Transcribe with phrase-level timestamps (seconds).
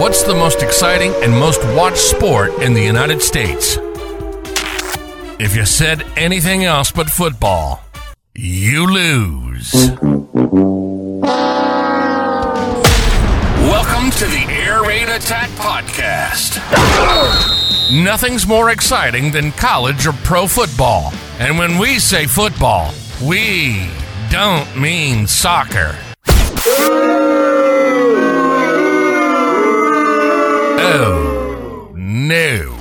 [0.00, 3.76] What's the most exciting and most watched sport in the United States?
[5.38, 7.84] If you said anything else but football,
[8.34, 9.70] you lose.
[9.74, 10.00] Welcome
[14.12, 16.56] to the Air Raid Attack Podcast.
[17.92, 21.12] Nothing's more exciting than college or pro football.
[21.38, 23.90] And when we say football, we
[24.30, 25.94] don't mean soccer.
[32.30, 32.78] No.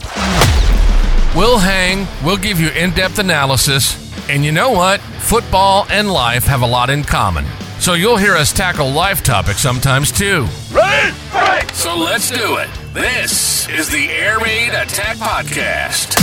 [1.35, 3.98] We'll hang, we'll give you in depth analysis,
[4.30, 5.02] and you know what?
[5.02, 7.45] Football and life have a lot in common.
[7.80, 10.45] So you'll hear us tackle life topics sometimes too.
[10.71, 11.16] Ready?
[11.34, 11.67] Right.
[11.71, 12.70] So let's do it.
[12.93, 16.21] This is the Air Raid Attack Podcast.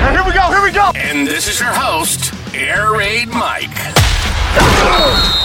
[0.00, 0.90] And here we go, here we go.
[0.94, 3.68] And this is your host, Air Raid Mike.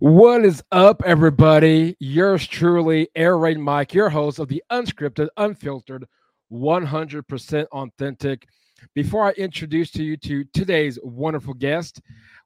[0.00, 1.96] What is up, everybody?
[1.98, 6.06] Yours truly, Air Raid Mike, your host of the unscripted, unfiltered,
[6.52, 8.46] 100% authentic.
[8.94, 12.00] Before I introduce to you to today's wonderful guest,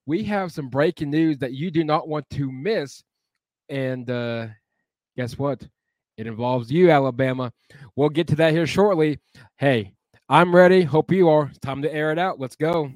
[0.07, 3.05] we have some breaking news that you do not want to miss.
[3.69, 4.47] And uh,
[5.19, 5.63] guess what?
[6.17, 7.53] It involves you, Alabama.
[7.97, 9.19] We'll get to that here shortly.
[9.59, 9.93] Hey,
[10.27, 10.85] I'm ready.
[10.85, 11.53] Hope you are.
[11.61, 12.41] Time to air it out.
[12.41, 12.91] Let's go.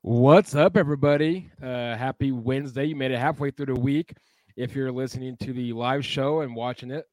[0.00, 1.50] What's up, everybody?
[1.62, 2.86] Uh, happy Wednesday.
[2.86, 4.14] You made it halfway through the week.
[4.56, 7.04] If you're listening to the live show and watching it,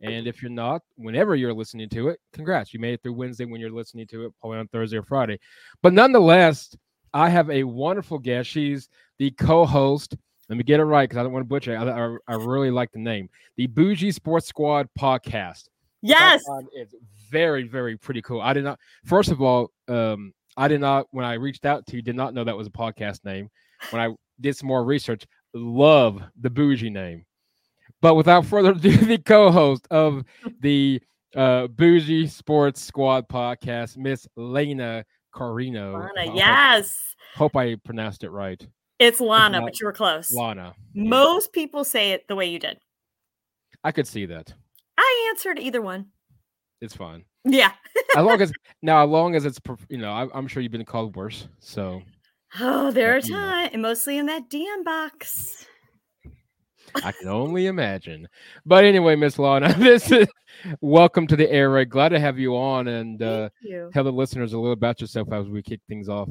[0.00, 2.74] and if you're not, whenever you're listening to it, congrats.
[2.74, 5.38] You made it through Wednesday when you're listening to it, probably on Thursday or Friday.
[5.80, 6.74] But nonetheless,
[7.14, 8.50] I have a wonderful guest.
[8.50, 8.88] She's
[9.18, 10.16] the co host.
[10.48, 11.76] Let me get it right because I don't want to butcher it.
[11.76, 15.68] I, I, I really like the name the Bougie Sports Squad podcast.
[16.02, 16.42] Yes.
[16.72, 16.94] It's
[17.30, 18.40] very, very pretty cool.
[18.40, 21.96] I did not, first of all, um, I did not, when I reached out to
[21.96, 23.50] you, did not know that was a podcast name.
[23.90, 25.24] When I did some more research,
[25.58, 27.24] love the bougie name.
[28.00, 30.24] But without further ado, the co-host of
[30.60, 31.00] the
[31.34, 35.04] uh, Bougie Sports Squad podcast, Miss Lena
[35.34, 35.92] Carrino.
[35.92, 36.98] Lana, hope- yes.
[37.34, 38.66] Hope, I pronounced it right.
[38.98, 40.32] It's Lana, not but you were close.
[40.32, 40.74] Lana.
[40.94, 42.78] Most people say it the way you did.
[43.84, 44.52] I could see that.
[44.96, 46.06] I answered either one.
[46.80, 47.24] It's fine.
[47.44, 47.72] Yeah.
[48.16, 48.52] As long as
[48.82, 51.46] now, as long as it's you know, I, I'm sure you've been called worse.
[51.60, 52.02] So
[52.58, 55.66] Oh, there are times, mostly in that DM box.
[56.94, 58.28] I can only imagine.
[58.64, 60.26] But anyway, Miss Lana, this is
[60.80, 61.90] welcome to the air raid.
[61.90, 63.90] Glad to have you on and uh, you.
[63.92, 66.28] tell the listeners a little about yourself as we kick things off.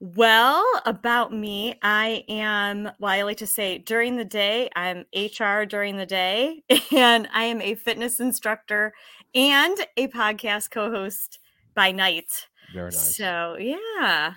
[0.00, 5.64] Well, about me, I am, well, I like to say during the day, I'm HR
[5.64, 6.62] during the day,
[6.96, 8.94] and I am a fitness instructor
[9.34, 11.40] and a podcast co host
[11.74, 12.46] by night.
[12.72, 13.16] Very nice.
[13.16, 14.34] So, yeah.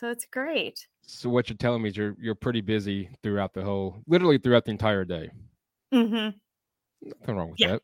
[0.00, 0.86] So it's great.
[1.02, 4.64] So what you're telling me is you're you're pretty busy throughout the whole, literally throughout
[4.64, 5.28] the entire day.
[5.92, 6.38] Mm-hmm.
[7.20, 7.72] Nothing wrong with Yeah.
[7.72, 7.82] that.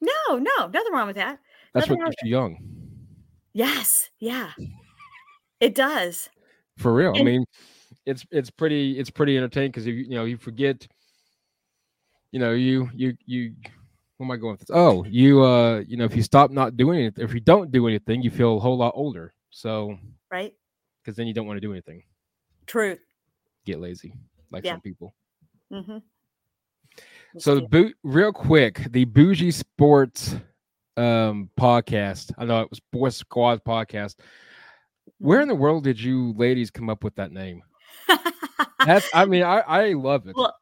[0.00, 1.38] No, no, nothing wrong with that.
[1.72, 2.58] That's Nothing what keeps you young,
[3.52, 4.50] Yes, yeah,
[5.60, 6.28] it does.
[6.76, 7.14] for real.
[7.14, 7.44] I mean,
[8.04, 10.88] it's it's pretty it's pretty entertaining because you you know you forget,
[12.32, 13.54] you know you you you.
[14.16, 14.70] Where am I going with this?
[14.72, 17.86] Oh, you uh you know if you stop not doing it, if you don't do
[17.86, 19.32] anything, you feel a whole lot older.
[19.50, 19.96] So
[20.32, 20.52] Right?
[21.04, 22.02] Because then you don't want to do anything,
[22.66, 22.96] True.
[23.66, 24.14] get lazy
[24.50, 24.72] like Yeah.
[24.72, 25.14] some people.
[25.72, 25.98] Mm-hmm.
[27.38, 30.36] So the boot real quick, the bougie sports
[30.96, 32.32] um podcast.
[32.38, 34.16] I know it was Sports Squad podcast.
[35.18, 37.62] Where in the world did you ladies come up with that name?
[38.86, 40.36] That's I mean, I I love it.
[40.36, 40.54] well,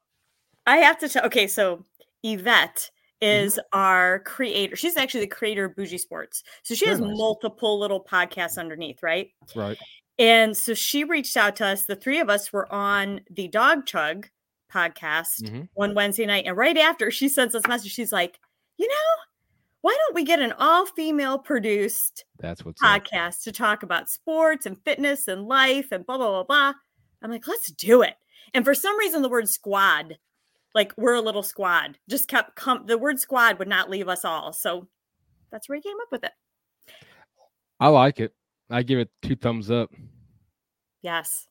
[0.67, 1.25] I have to tell.
[1.27, 1.85] Okay, so
[2.23, 2.91] Yvette
[3.23, 3.47] Mm-hmm.
[3.47, 4.75] is our creator.
[4.75, 6.43] She's actually the creator of Bougie Sports.
[6.65, 7.17] So she Very has nice.
[7.17, 9.29] multiple little podcasts underneath, right?
[9.55, 9.79] Right.
[10.19, 11.85] And so she reached out to us.
[11.85, 14.29] The three of us were on the Dog Chug
[14.71, 15.69] podcast Mhm.
[15.75, 16.45] one Wednesday night.
[16.47, 18.39] And right after she sends us a message, she's like,
[18.79, 18.95] you know,
[19.83, 23.05] why don't we get an all female produced That's what's up.
[23.05, 26.73] podcast to talk about sports and fitness and life and blah, blah, blah, blah?
[27.21, 28.15] I'm like, let's do it.
[28.55, 30.19] And for some reason, the word squad,
[30.75, 32.87] like we're a little squad, just kept come.
[32.87, 34.53] The word squad would not leave us all.
[34.53, 34.89] So
[35.51, 36.33] that's where he came up with it.
[37.81, 38.35] I like it.
[38.73, 39.91] I give it two thumbs up.
[41.03, 41.47] Yes.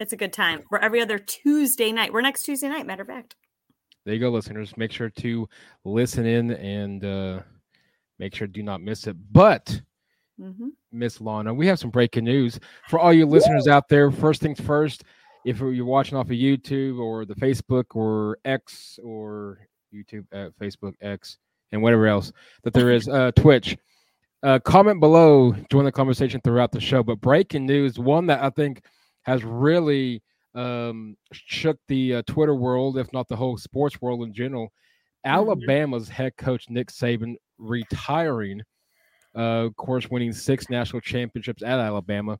[0.00, 0.62] It's a good time.
[0.70, 2.12] We're every other Tuesday night.
[2.12, 3.36] We're next Tuesday night, matter of fact.
[4.04, 4.76] There you go, listeners.
[4.76, 5.48] Make sure to
[5.84, 7.40] listen in and uh,
[8.18, 9.16] make sure do not miss it.
[9.32, 9.80] But
[10.38, 12.58] hmm Miss Lana, we have some breaking news
[12.88, 14.10] for all you listeners out there.
[14.10, 15.04] First things first,
[15.44, 19.58] if you're watching off of YouTube or the Facebook or X or
[19.94, 21.36] YouTube, uh, Facebook, X,
[21.72, 22.32] and whatever else
[22.62, 23.76] that there is, uh, Twitch,
[24.42, 27.02] uh, comment below, join the conversation throughout the show.
[27.02, 28.84] But breaking news, one that I think
[29.22, 30.22] has really
[30.54, 34.72] um, shook the uh, Twitter world, if not the whole sports world in general.
[35.24, 38.62] Alabama's head coach Nick Saban retiring.
[39.36, 42.38] Uh, of course, winning six national championships at Alabama.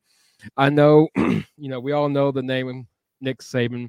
[0.57, 2.87] I know, you know, we all know the name
[3.21, 3.89] Nick Saban.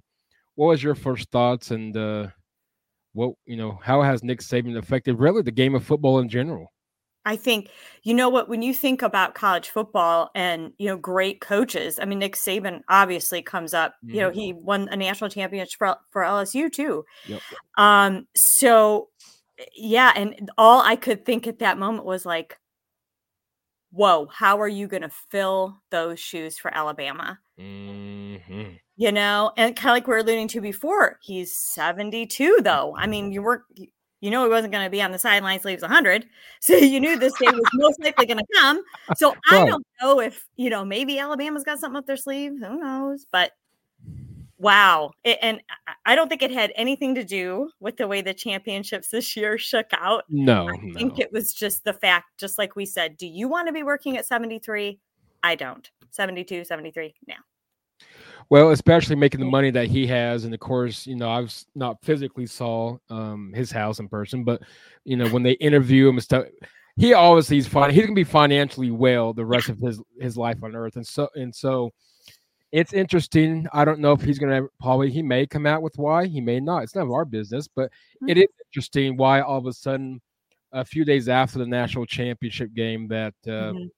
[0.55, 2.27] What was your first thoughts, and uh,
[3.13, 6.71] what you know, how has Nick Saban affected really the game of football in general?
[7.25, 7.69] I think
[8.03, 11.99] you know what when you think about college football and you know great coaches.
[12.01, 13.95] I mean Nick Saban obviously comes up.
[14.03, 17.05] You know he won a national championship for, for LSU too.
[17.27, 17.41] Yep.
[17.77, 19.09] Um so
[19.75, 22.57] yeah and all I could think at that moment was like
[23.91, 27.39] whoa, how are you going to fill those shoes for Alabama?
[27.59, 28.79] Mhm.
[28.97, 32.95] You know, and kind of like we are alluding to before, he's 72 though.
[32.97, 33.65] I mean, you were
[34.21, 36.25] you know he wasn't going to be on the sidelines leaves 100
[36.59, 38.81] so you knew this day was most likely going to come.
[39.15, 42.79] So i don't know if you know maybe alabama's got something up their sleeve who
[42.79, 43.25] knows?
[43.31, 43.51] But
[44.57, 45.61] wow It- and
[46.05, 49.57] I- don't think it had anything to do with the way the championships this year
[49.57, 50.25] shook out.
[50.29, 50.93] No, i no.
[50.93, 53.83] think it was just the fact just like we said do you want to be
[53.83, 54.99] working at 73
[55.43, 55.89] i don't.
[56.11, 57.35] 72 73 no
[58.49, 61.97] Well, especially making the money that he has, and of course, you know, I've not
[62.03, 64.61] physically saw um, his house in person, but
[65.05, 66.45] you know, when they interview him and stuff,
[66.97, 67.91] he obviously he's fine.
[67.91, 71.29] He's gonna be financially well the rest of his his life on Earth, and so
[71.35, 71.91] and so,
[72.71, 73.67] it's interesting.
[73.73, 76.59] I don't know if he's gonna probably he may come out with why he may
[76.59, 76.83] not.
[76.83, 77.91] It's none of our business, but
[78.27, 80.21] it is interesting why all of a sudden,
[80.73, 83.89] a few days after the national championship game, that uh, Mhm,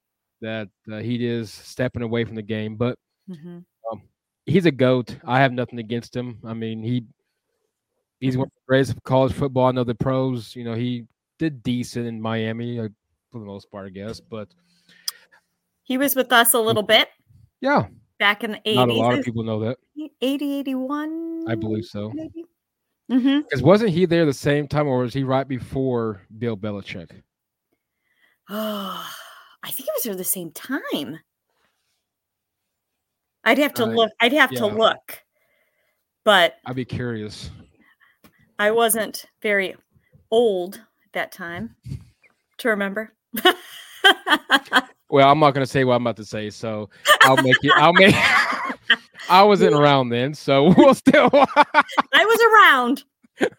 [0.42, 3.64] that uh, he is stepping away from the game, but mhm.
[4.46, 5.16] He's a goat.
[5.24, 6.38] I have nothing against him.
[6.44, 7.04] I mean, he
[8.20, 9.66] he's one of the greatest of college football.
[9.66, 10.54] I know the pros.
[10.56, 11.06] You know, he
[11.38, 12.88] did decent in Miami uh,
[13.30, 14.20] for the most part, I guess.
[14.20, 14.48] But
[15.82, 17.08] he was with us a little bit
[17.62, 17.86] yeah,
[18.18, 19.78] back in the 80s not a lot of people know that.
[19.94, 22.12] he 80 81 I believe so.
[22.12, 22.44] maybe
[23.08, 27.10] Because wasn't he there the same time, or was he right before Bill Belichick?
[28.50, 29.08] Oh,
[29.64, 31.20] I think it was around the same time.
[33.44, 34.10] I'd have to I- look.
[34.20, 35.22] I'd have to look,
[36.24, 37.50] but I'd be curious.
[38.58, 39.74] I wasn't very
[40.30, 41.74] old at that time
[42.58, 43.12] to remember.
[45.12, 46.88] Well, I'm not going to say what I'm about to say, so
[47.20, 47.70] I'll make you.
[47.76, 48.14] I'll make.
[49.28, 51.28] I wasn't around then, so we'll still.
[51.34, 53.04] I was around.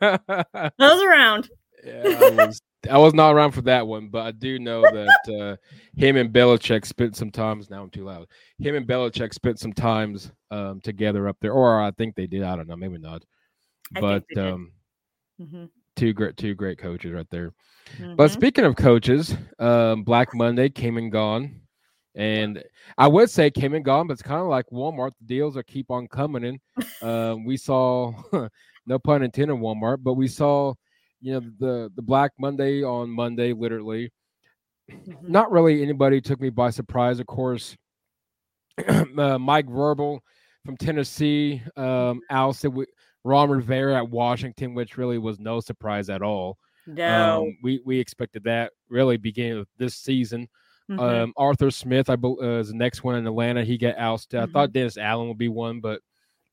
[0.02, 1.50] I was around.
[1.86, 2.60] Yeah, I was,
[2.90, 5.56] I was not around for that one, but I do know that uh,
[5.96, 7.70] him and Belichick spent some times.
[7.70, 8.28] Now I'm too loud.
[8.60, 12.44] Him and Belichick spent some times um, together up there, or I think they did.
[12.44, 13.24] I don't know, maybe not.
[13.96, 14.54] I But think they did.
[14.54, 14.72] um,
[15.40, 17.54] Mhm, two great, two great coaches right there.
[18.16, 18.32] But mhm.
[18.32, 21.62] speaking of coaches, um, Black Monday came and gone,
[22.16, 22.64] and
[22.98, 25.12] I would say came and gone, but it's kind of like Walmart.
[25.20, 26.60] The deals are keep on coming in.
[27.02, 28.14] Um, we saw,
[28.88, 30.74] no pun intended, Walmart, but we saw,
[31.24, 34.12] you know, the the Black Monday on Monday, literally.
[34.92, 35.30] Mhm.
[35.30, 37.20] Not really anybody took me by surprise.
[37.20, 37.76] Of course,
[38.88, 40.20] uh, Mike Vrabel
[40.66, 42.90] from Tennessee, um, ousted with
[43.24, 46.58] Ron Rivera at Washington, which really was no surprise at all.
[46.86, 47.44] no.
[47.46, 50.48] Um, we we expected that really beginning of this season.
[50.92, 51.00] Mhm.
[51.00, 53.64] Um, Arthur Smith, I bel uh, is the next one in Atlanta.
[53.64, 54.40] He got ousted.
[54.40, 54.52] I Mm-hmm.
[54.52, 56.02] thought Dennis Allen would be one, but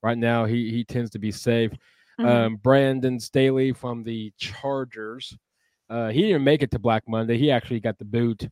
[0.05, 1.73] right now he he tends to be safe.
[2.21, 2.27] Mhm.
[2.27, 5.37] Um, Brandon Staley from the Chargers.
[5.89, 7.39] Uh, he didn't make it to Black Monday.
[7.39, 8.49] He actually got the boot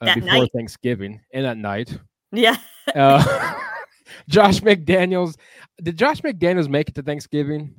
[0.00, 0.50] uh, before night.
[0.54, 1.96] Thanksgiving and at night.
[2.32, 2.56] yeah.
[2.94, 3.54] Uh,
[4.28, 5.36] Josh McDaniels.
[5.82, 7.74] Did Josh McDaniels make it to Thanksgiving?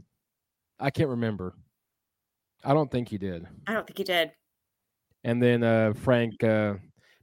[0.79, 1.55] I can't remember.
[2.63, 3.47] I don't think he did.
[3.67, 4.31] I don't think he did.
[5.23, 6.75] And then uh, Frank, uh,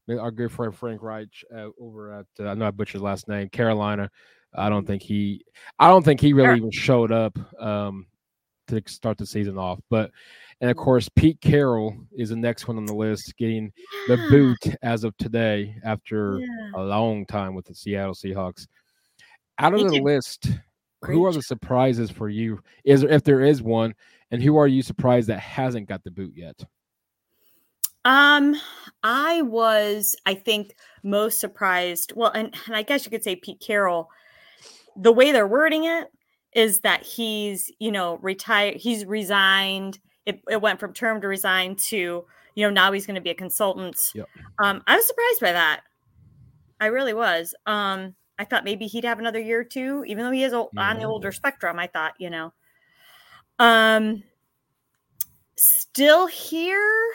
[0.08, 3.28] our good friend Frank Reich uh, over at uh, I know I butchered his last
[3.28, 4.10] name, Carolina.
[4.56, 5.44] I don't think he,
[5.78, 6.56] I don't think he really Sure.
[6.56, 8.06] even showed up um,
[8.68, 9.80] to start the season off.
[9.90, 10.10] But
[10.60, 10.80] and of Mm.
[10.84, 13.72] course Pete Carroll is the next one on the list, getting
[14.08, 16.46] the boot as of today after yeah.
[16.76, 18.66] a long time with the Seattle Seahawks.
[19.58, 20.48] Out of He the did list,
[21.02, 22.60] great who are the surprises for you?
[22.84, 23.94] Is there, if there is one,
[24.30, 26.64] and who are you surprised that hasn't got the boot yet?
[28.04, 28.54] Um,
[29.02, 32.12] I was, I think, most surprised.
[32.14, 34.08] Well, and, and I guess you could say Pete Carroll.
[34.96, 36.08] The way they're wording it
[36.54, 38.76] is that he's, you know, retired.
[38.76, 39.98] He's resigned.
[40.24, 42.24] It, it went from term to resign to,
[42.54, 44.00] you know, now he's going to be a consultant.
[44.14, 44.28] Yep.
[44.58, 45.82] Um, I was surprised by that.
[46.80, 47.54] I really was.
[47.66, 50.70] Um, I thought maybe he'd have another year or two, even though he is o-
[50.76, 51.08] on the Mhm.
[51.08, 51.78] older spectrum.
[51.78, 52.52] I thought, you know,
[53.58, 54.22] um,
[55.56, 57.12] still here.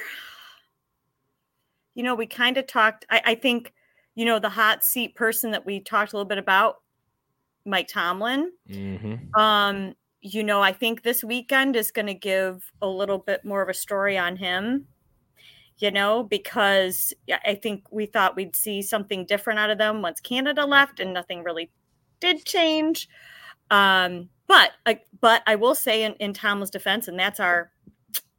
[1.94, 3.06] You know, we kind of talked.
[3.10, 3.74] I, I think,
[4.16, 6.78] you know, the hot seat person that we talked a little bit about,
[7.65, 8.51] Mike Tomlin.
[8.70, 9.39] Mm-hmm.
[9.39, 13.62] Um, you know, I think this weekend is going to give a little bit more
[13.62, 14.88] of a story on him.
[15.77, 17.12] You know, because
[17.44, 21.12] I think we thought we'd see something different out of them once Canada left, and
[21.12, 21.72] nothing really
[22.20, 23.10] did change.
[23.72, 27.72] Um, but I, but I will say in, in Tomlin's defense, and that's our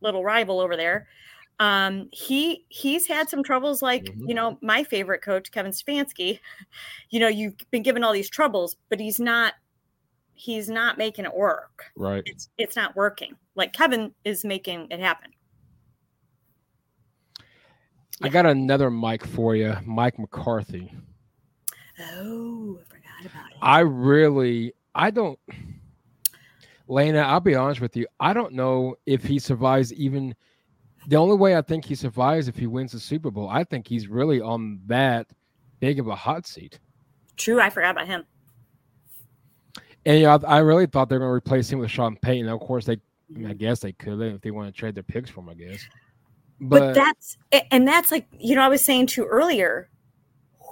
[0.01, 1.09] little rival over there.
[1.63, 4.29] Um, he he's had some troubles, like Mhm.
[4.29, 6.41] you know, my favorite coach, Kevin Stefanski.
[7.11, 9.55] You know, you've been given all these troubles, but he's not
[10.35, 11.85] he's not making it work.
[11.95, 12.25] Right.
[12.27, 13.37] It's it's not working.
[13.55, 15.31] Like Kevin is making it happen.
[18.23, 20.93] I got another mic for you, Mike McCarthy.
[22.01, 23.57] Oh, I forgot about it.
[23.63, 25.39] I really, I don't,
[26.89, 28.07] Lena, I'll be honest with you.
[28.19, 30.35] I don't know if he survives even.
[31.09, 33.49] The only way I think he survives if he wins the Super Bowl.
[33.49, 35.27] I think he's really on that
[35.81, 36.79] big of a hot seat.
[37.37, 38.25] True, I forgot about him.
[40.05, 42.49] And yeah, I I really thought they were going to replace him with Sean Payton.
[42.49, 42.99] Of course, they, I,
[43.39, 45.49] mean, I guess they could if they want to trade their picks for him.
[45.49, 45.81] I guess,
[46.61, 47.37] But, but, that's
[47.71, 49.89] and that's like you know I was saying to earlier,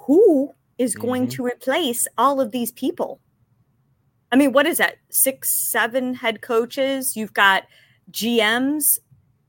[0.07, 1.31] who is going Mhm.
[1.33, 3.21] to replace all of these people?
[4.33, 4.97] I mean, what is that?
[5.11, 7.17] Six, seven head coaches.
[7.17, 7.65] You've got
[8.11, 8.99] GMs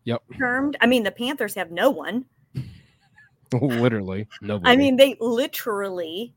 [0.03, 0.77] yep, termed.
[0.81, 2.25] I mean, the Panthers have no one.
[3.62, 4.72] literally nobody.
[4.72, 6.34] I mean, they literally,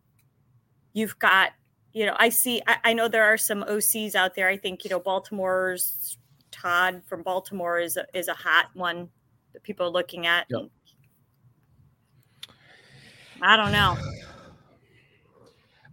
[0.92, 1.52] you've got,
[1.92, 4.49] you know, I see, I, I know there are some OCs out there.
[4.49, 6.18] I think, you know, Baltimore's
[6.50, 9.09] Todd from Baltimore is a, is a hot one
[9.52, 10.47] that people are looking at.
[10.50, 10.62] Yep.
[13.42, 13.97] I don't know.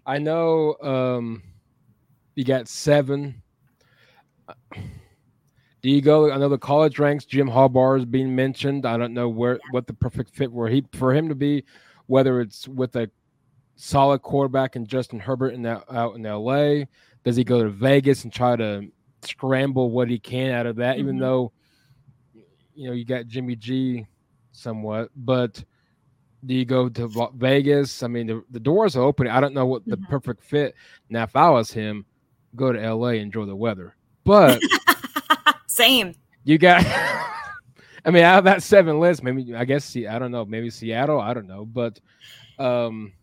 [0.06, 1.44] I know um
[2.36, 3.41] you got seven.
[5.82, 6.32] Do you go?
[6.32, 7.26] I know the college ranks.
[7.26, 8.86] Jim Harbaugh is being mentioned.
[8.86, 11.64] I don't know where what the perfect fit were he for him to be,
[12.06, 13.10] whether it's with a
[13.76, 16.88] solid quarterback and Justin Herbert in that out in L.A.
[17.24, 18.88] Does he go to Vegas and try to
[19.24, 21.00] scramble what he can out of that?
[21.00, 21.20] Even Mhm.
[21.22, 21.52] though
[22.76, 24.06] you know you got Jimmy G
[24.52, 25.64] somewhat, but
[26.46, 28.04] do you go to Vegas?
[28.04, 29.28] I mean, the, the doors are open.
[29.28, 30.10] I don't know what the Mhm.
[30.10, 30.76] perfect fit.
[31.10, 32.06] Now, if I was him,
[32.56, 33.96] go to LA, enjoy the weather.
[34.24, 34.60] But
[35.72, 36.16] Same.
[36.44, 36.84] you got,
[38.06, 40.70] I mean, out of that seven list, maybe I guess see, I don't know, maybe
[40.70, 42.00] Seattle, I don't know, but
[42.60, 43.13] um,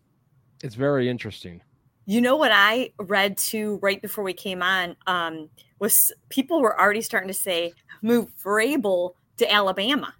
[0.63, 1.61] it's very interesting.
[2.05, 5.95] You know what I read too right before we came on um, was
[6.29, 10.15] people were already starting to say move Vrabel to Alabama.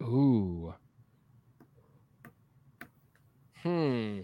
[0.00, 0.72] Ooh.
[3.62, 4.20] Hmm.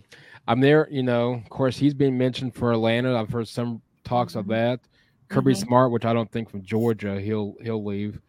[0.47, 3.19] I'm there, you know, of course, he's been mentioned for Atlanta.
[3.19, 4.49] I've heard some talks of Mhm.
[4.51, 4.81] that.
[5.29, 5.57] Kirby Mhm.
[5.67, 8.21] Smart, which I don't think from Georgia, he'll he'll leave.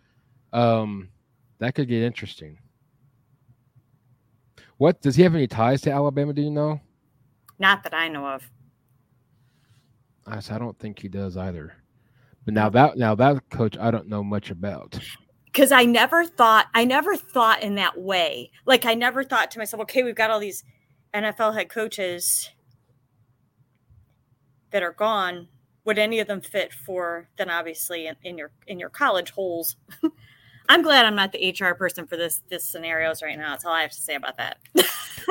[0.53, 1.09] Um,
[1.59, 2.57] that could get interesting.
[4.77, 6.33] What does he have any ties to Alabama?
[6.33, 6.81] Do you know?
[7.59, 8.49] Not that I know of.
[10.27, 11.73] I, I don't think he does either.
[12.43, 14.99] But now that now that coach, I don't know much about.
[15.45, 18.51] because I never thought I never thought in that way.
[18.65, 20.63] Like I never thought to myself, okay, we've got all these
[21.13, 22.49] NFL head coaches
[24.71, 25.47] that are gone.
[25.85, 29.75] Would any of them fit for then obviously in, in your in your college holes?
[30.69, 33.51] I'm glad I'm not the HR person for this this scenarios right now.
[33.51, 34.57] That's all I have to say about that.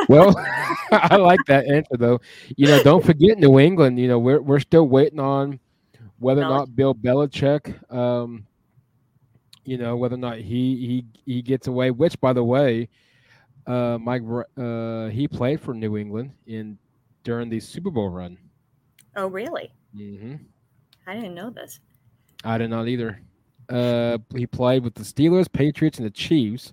[0.09, 0.35] Well,
[0.91, 2.21] I like that answer though.
[2.57, 3.99] You know, don't forget New England.
[3.99, 5.61] You know, we're we're still waiting on
[6.19, 8.45] whether or not Bill Belichick, um,
[9.65, 11.93] you know, whether or not he he he gets away.
[11.93, 12.89] Which, by the way,
[13.67, 14.23] uh, Mike,
[14.57, 16.77] uh, he played for New England in
[17.23, 18.37] during the Super Bowl run.
[19.17, 19.73] oh, really?
[19.95, 20.35] Hmm
[21.07, 21.81] I didn't know this.
[22.45, 23.21] I did not either.
[23.69, 26.73] Uh, he played with the Steelers, Patriots, and the Chiefs.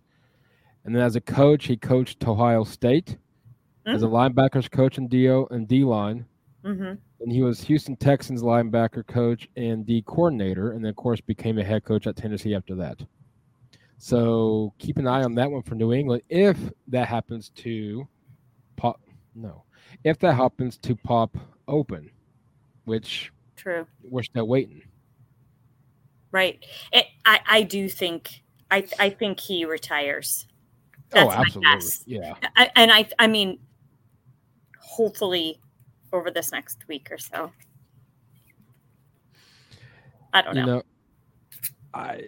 [0.84, 3.18] And then as a coach, he coached Ohio State
[3.86, 6.26] as a linebackers coach in DO and D line.
[6.64, 11.22] hmm And he was Houston Texans linebacker coach and D coordinator, and then of course
[11.22, 13.02] became a head coach at Tennessee after that.
[13.98, 18.08] So keep an eye on that one for New England if that happens to
[18.76, 19.00] pop.
[19.36, 19.64] No,
[20.04, 21.38] if that happens to pop
[21.68, 22.10] open,
[22.86, 23.86] which True.
[24.04, 24.82] we're still waiting.
[26.32, 26.66] Right.
[26.92, 30.48] It, I I do think I I think he retires.
[31.14, 32.26] oh, That's my absolutely.
[32.26, 32.36] Yeah.
[32.56, 33.60] I, and I, I mean,
[34.80, 35.60] hopefully
[36.14, 37.52] over this next week or so.
[40.34, 40.62] I don't know.
[40.62, 40.84] You know,
[41.94, 42.24] I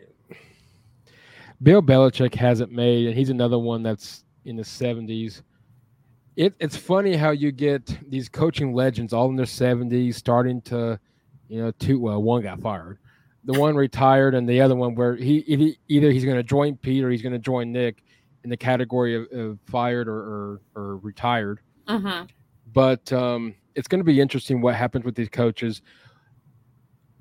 [1.62, 5.41] Bill Belichick hasn't made, and he's another one that's in the seventies.
[6.36, 11.00] It, it's funny how you get these coaching legends all in their seventies starting to,
[11.48, 12.98] you know, two well, one got fired,
[13.44, 16.75] the one retired, and the other one where he, he either he's going to join
[16.78, 18.04] Pete or he's going to join Nick
[18.44, 22.30] in the category of, of fired or, or or retired Mhm.
[22.74, 25.82] but um, it's going to be interesting what happens with these coaches.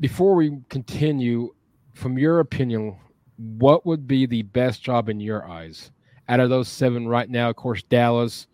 [0.01, 1.55] Before we continue,
[1.95, 2.97] from your opinion,
[3.37, 5.91] what would be the best job in your eyes
[6.29, 7.51] out of those seven right now?
[7.51, 8.47] Of course, Dallas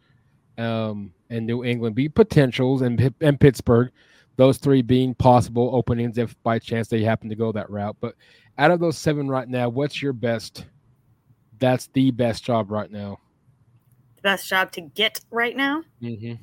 [0.58, 3.90] um, and New England be potentials, and and Pittsburgh,
[4.36, 7.96] those three being possible openings if by chance they happen to go that route.
[8.00, 8.14] But
[8.58, 10.66] out of those seven right now, what's your best?
[11.58, 13.18] That's the best job right now.
[14.16, 15.82] The best job to get right now.
[16.02, 16.34] Mm-hmm.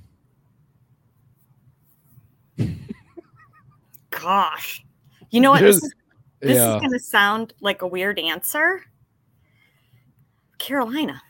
[4.10, 4.84] Gosh,
[5.29, 5.62] you know what?
[5.62, 5.93] This is,
[6.39, 6.75] this yeah.
[6.75, 8.81] is going to sound like a weird answer.
[10.57, 11.22] Carolina.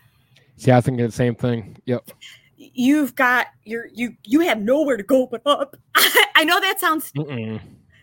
[0.58, 1.78] See, I think the same thing.
[1.86, 2.12] Yep.
[2.58, 5.76] You've got your you you have nowhere to go but up.
[6.36, 7.12] I know that sounds.
[7.14, 7.60] Mm-mm.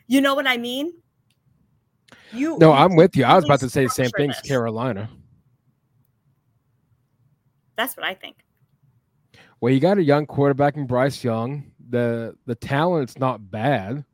[0.06, 0.92] You know what I mean?
[2.32, 3.24] You No, you I'm with you.
[3.24, 4.48] I was about to say the same structure thing as this.
[4.48, 5.08] Carolina.
[7.76, 8.36] That's what I think.
[9.60, 11.70] Well, you got a young quarterback in Bryce Young.
[11.90, 14.04] The the talent's not bad.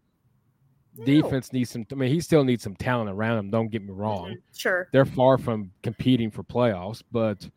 [0.97, 1.04] No.
[1.04, 1.87] Defense needs some.
[1.90, 3.50] I mean, he still needs some talent around him.
[3.50, 4.30] Don't get me wrong.
[4.30, 4.88] Mhm, Sure.
[4.92, 7.49] They're far from competing for playoffs, but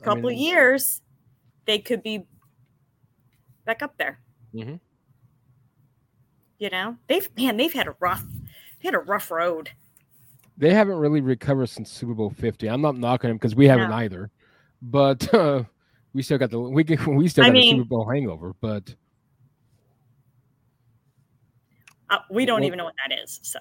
[0.00, 1.02] A couple years,
[1.66, 2.24] they could be
[3.64, 4.20] back up there.
[4.54, 4.80] Mhm.
[6.58, 8.22] You know, they've man, they've had a rough,
[8.80, 9.70] they had a rough road.
[10.56, 12.68] They haven't really recovered since Super Bowl Fifty.
[12.68, 13.96] I'm not knocking them because we haven't No.
[13.96, 14.30] either,
[14.82, 15.62] but uh,
[16.14, 18.54] we still got the we we still I got mean- a Super Bowl hangover.
[18.60, 18.94] But
[22.10, 23.38] Uh, we don't Well- even know what that is.
[23.42, 23.58] So,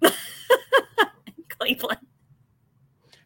[1.48, 1.98] Cleveland.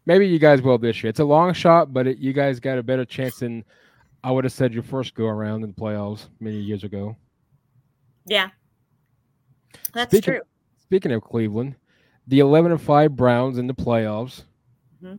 [0.06, 1.10] Maybe you guys will this year.
[1.10, 3.64] It's a long shot, but it, you guys got a better chance than
[4.24, 7.16] I would have said your first go around in the playoffs many years ago.
[8.26, 8.48] Yeah,
[9.92, 10.42] that's Speaking- true.
[10.78, 11.74] Speaking of Cleveland,
[12.28, 14.44] the 11 and 5 Browns in the playoffs.
[15.02, 15.18] Mhm.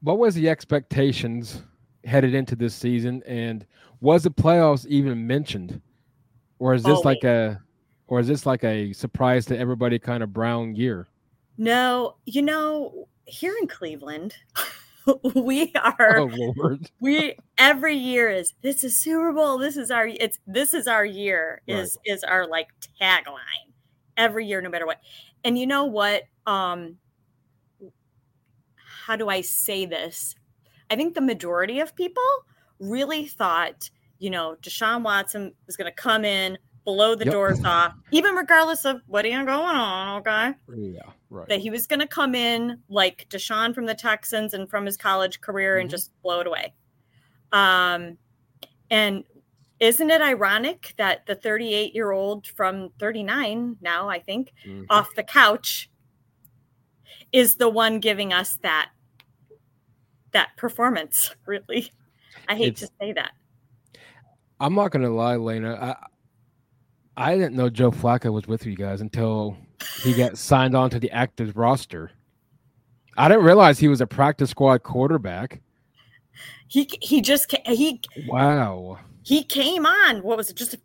[0.00, 1.62] What was the expectations
[2.04, 3.66] headed into this season and
[4.00, 5.80] was the playoffs even mentioned?
[6.60, 7.60] Or is this Oh, like a
[8.06, 11.08] or is this like a surprise to everybody kind of brown year?
[11.58, 14.34] No, you know, here in Cleveland,
[15.34, 16.90] we are Oh Lord.
[17.00, 19.58] we every year is this is Super Bowl.
[19.58, 22.68] This is our it's this is our year is is our like
[23.00, 23.72] tagline
[24.16, 25.00] every year, no matter what.
[25.44, 26.22] And you know what?
[26.46, 26.98] Um,
[29.06, 30.34] how do I say this?
[30.90, 32.22] I think the majority of people
[32.78, 37.32] really thought, you know, Deshaun Watson was going to come in, blow the Yep.
[37.32, 40.20] doors off, even regardless of what ain't going on.
[40.20, 41.48] Okay Yeah, right.
[41.48, 44.96] that he was going to come in like Deshaun from the Texans and from his
[44.96, 45.92] college career and Mhm.
[45.92, 46.74] just blow it away.
[47.52, 48.18] Um,
[48.90, 49.24] and
[49.80, 54.86] isn't it ironic that the 38 year old from 39 now, I think, Mhm.
[54.88, 55.90] off the couch
[57.32, 58.90] is the one giving us that
[60.32, 61.34] that performance?
[61.46, 61.90] Really,
[62.48, 63.32] I hate to say that.
[64.60, 65.74] I'm not gonna lie, Lena.
[65.74, 66.06] I
[67.16, 69.56] I didn't know Joe Flacco was with you guys until
[70.02, 72.10] he got signed on to the active roster.
[73.16, 75.60] I didn't realize he was a practice squad quarterback.
[76.68, 78.98] He he just he Wow.
[79.22, 80.22] he came on.
[80.22, 80.56] What was it?
[80.56, 80.80] Just a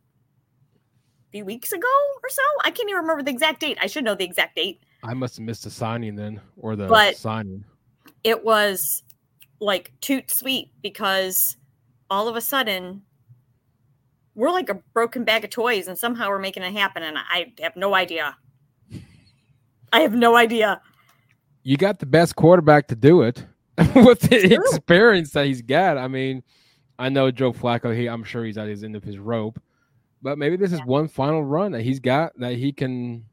[1.32, 1.88] few weeks ago
[2.24, 2.42] or so?
[2.64, 3.78] I can't even remember the exact date.
[3.82, 4.82] I should know the exact date.
[5.04, 7.64] I must have missed the signing then, or the But- signing.
[8.24, 9.04] it was
[9.60, 11.56] like toot sweet because
[12.10, 13.04] all of a sudden
[14.36, 17.54] we're like a broken bag of toys and somehow we're making it happen and I
[17.62, 18.38] have no idea.
[19.94, 20.82] I have no idea.
[21.64, 23.46] You got the best quarterback to do it
[23.96, 24.58] with the True.
[24.58, 25.98] experience that he's got.
[25.98, 26.44] I mean,
[27.00, 27.96] I know Joe Flacco.
[27.96, 29.62] He, I'm sure he's at his end of his rope,
[30.22, 33.26] but maybe this is one final run that he's got that he can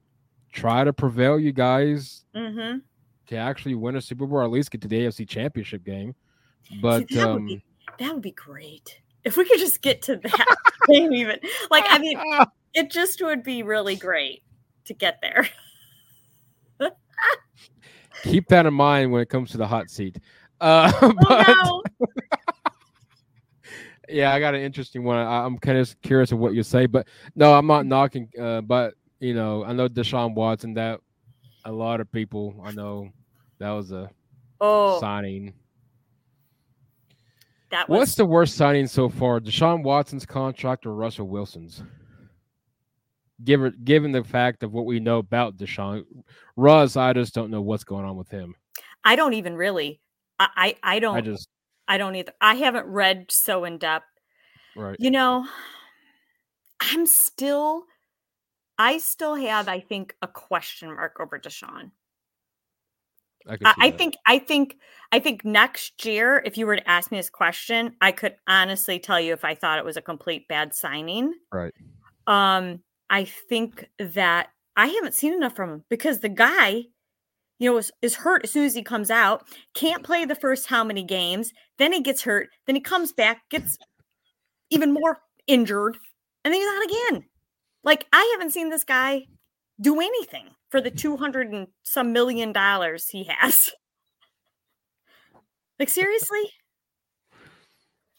[0.53, 2.77] try to prevail you guys hmm
[3.27, 6.15] to actually win a Super Bowl or at least get to the AFC Championship game.
[6.83, 7.65] But that, would um, be,
[7.99, 9.01] that would be great.
[9.25, 10.57] If we could just get to that
[10.89, 11.39] game even.
[11.71, 12.21] Like I mean
[12.75, 14.43] it just would be really great
[14.85, 15.49] to get there.
[18.25, 20.19] Keep that in mind when it comes to the hot seat.
[20.61, 22.07] Uh, but Oh no.
[24.09, 25.17] yeah, I got an interesting one.
[25.17, 28.29] I, I'm kind of curious of what you say, but no, I'm not knocking.
[28.41, 30.75] Uh, but you know, I know Deshaun Watson.
[30.75, 31.01] That
[31.65, 33.09] a lot of people I know
[33.59, 34.11] that was a
[34.61, 35.53] Oh, signing.
[37.71, 39.41] that was What's the worst signing so far?
[39.41, 41.83] Deshaun Watson's contract or Russell Wilson's?
[43.43, 46.05] Given given the fact of what we know about Deshaun,
[46.57, 48.55] Russ, I just don't know what's going on with him.
[49.05, 50.01] I don't even really.
[50.39, 51.17] I I, I don't.
[51.17, 51.49] I just.
[51.89, 52.33] I, don't either.
[52.41, 54.07] I haven't read so in depth.
[54.77, 54.97] right.
[54.99, 55.47] You know,
[56.81, 57.85] I'm still.
[58.79, 61.91] I still have, I think, a question mark over Deshaun.
[63.49, 64.77] I, I, I think I think
[65.13, 68.99] I think next year, if you were to ask me this question, I could honestly
[68.99, 71.35] tell you if I thought it was a complete bad signing.
[71.53, 71.75] right.
[72.27, 76.85] Um, I think that I haven't seen enough from him because the guy,
[77.59, 80.67] you know, is, is hurt as soon as he comes out, can't play the first
[80.67, 83.79] how many games, then he gets hurt, then he comes back, gets
[84.71, 85.97] even more injured,
[86.45, 87.25] and then he's out again.
[87.85, 89.27] Like I haven't seen this guy
[89.81, 93.71] do anything for the 200 and some million dollars he has.
[95.81, 96.53] Like seriously?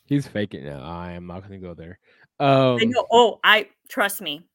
[0.06, 0.82] He's faking now.
[0.84, 2.00] I am not going to go there.
[2.38, 3.06] Um, I know.
[3.10, 4.46] Oh, I trust me.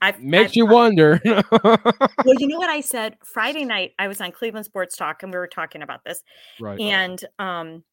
[0.00, 1.20] I've makes I've- you wonder.
[1.24, 3.92] well, you know what I said Friday night?
[3.98, 6.22] I was on Cleveland Sports Talk and we were talking about this.
[6.60, 6.80] right.
[6.80, 7.84] And um,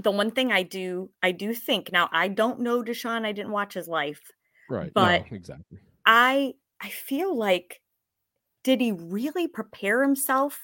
[0.00, 3.24] the one thing I do, I do think now, I don't know Deshaun.
[3.24, 4.20] I didn't watch his life.
[4.70, 4.92] right.
[4.94, 5.78] but- no, exactly.
[6.06, 7.80] I I feel like
[8.62, 10.58] did he really prepare himself?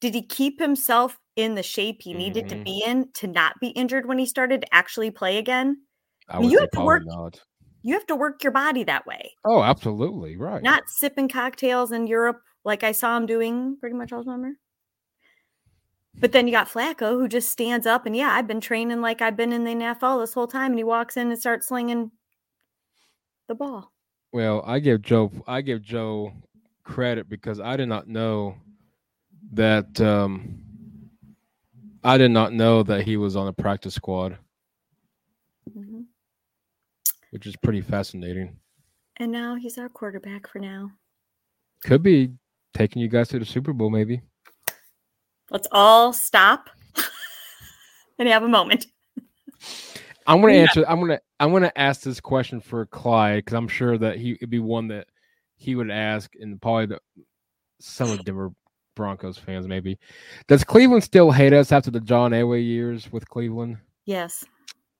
[0.00, 2.64] Did he keep himself in the shape he needed to Mhm.
[2.64, 5.82] be in to not be injured when he started to actually play again?
[6.28, 7.40] I mean, would you say have to work- not.
[7.82, 10.36] You have to work your body that way, Oh, absolutely.
[10.36, 10.62] Right.
[10.62, 14.52] not sipping cocktails in Europe like I saw him doing pretty much all summer.
[16.20, 19.22] But then you got Flacco who just stands up and yeah, I've been training like
[19.22, 22.10] I've been in the NFL this whole time, and he walks in and starts slinging
[23.46, 23.92] the ball.
[24.32, 26.32] Well, I give Joe I give Joe
[26.82, 28.56] credit because I did not know
[29.52, 30.58] that um
[32.04, 34.36] I did not know that he was on the practice squad.
[37.30, 38.56] Which is pretty fascinating.
[39.18, 40.90] And now he's our quarterback for now.
[41.84, 42.30] Could be
[42.74, 44.22] taking you guys to the Super Bowl maybe.
[45.50, 46.70] Let's all stop
[48.18, 48.86] and have a moment.
[50.26, 50.60] I'm gonna Yeah.
[50.62, 54.32] answer I'm gonna I'm gonna ask this question for Clyde because I'm sure that he
[54.32, 55.06] it'd be one that
[55.56, 57.00] he would ask and probably the,
[57.80, 58.50] some of Denver
[58.94, 59.98] Broncos fans maybe.
[60.46, 63.78] Does Cleveland still hate us after the John Elway years with Cleveland?
[64.04, 64.44] Yes,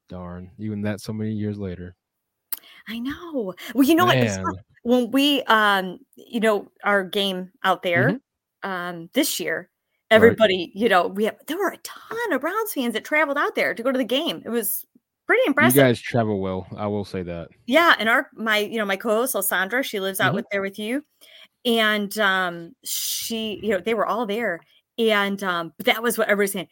[0.09, 1.95] Darn, even that so many years later.
[2.87, 3.55] I know.
[3.75, 4.17] Well, you know what?
[4.17, 4.43] Man.
[4.43, 8.11] not- When we, um, you know, our game out there,
[8.65, 8.71] Mm-hmm.
[8.71, 9.69] um, this year,
[10.11, 13.55] everybody, you know, we have there were a ton of Browns fans that traveled out
[13.55, 14.43] there to go to the game.
[14.45, 14.85] It was
[15.27, 15.77] pretty impressive.
[15.77, 16.67] You guys travel well.
[16.77, 17.49] I will say that.
[17.67, 20.37] Yeah, and our my you know my co-host Alessandra, she lives out Mhm.
[20.37, 21.05] with there with you,
[21.67, 24.61] and um she you know they were all there,
[24.97, 26.69] and um but that was what everybody's saying.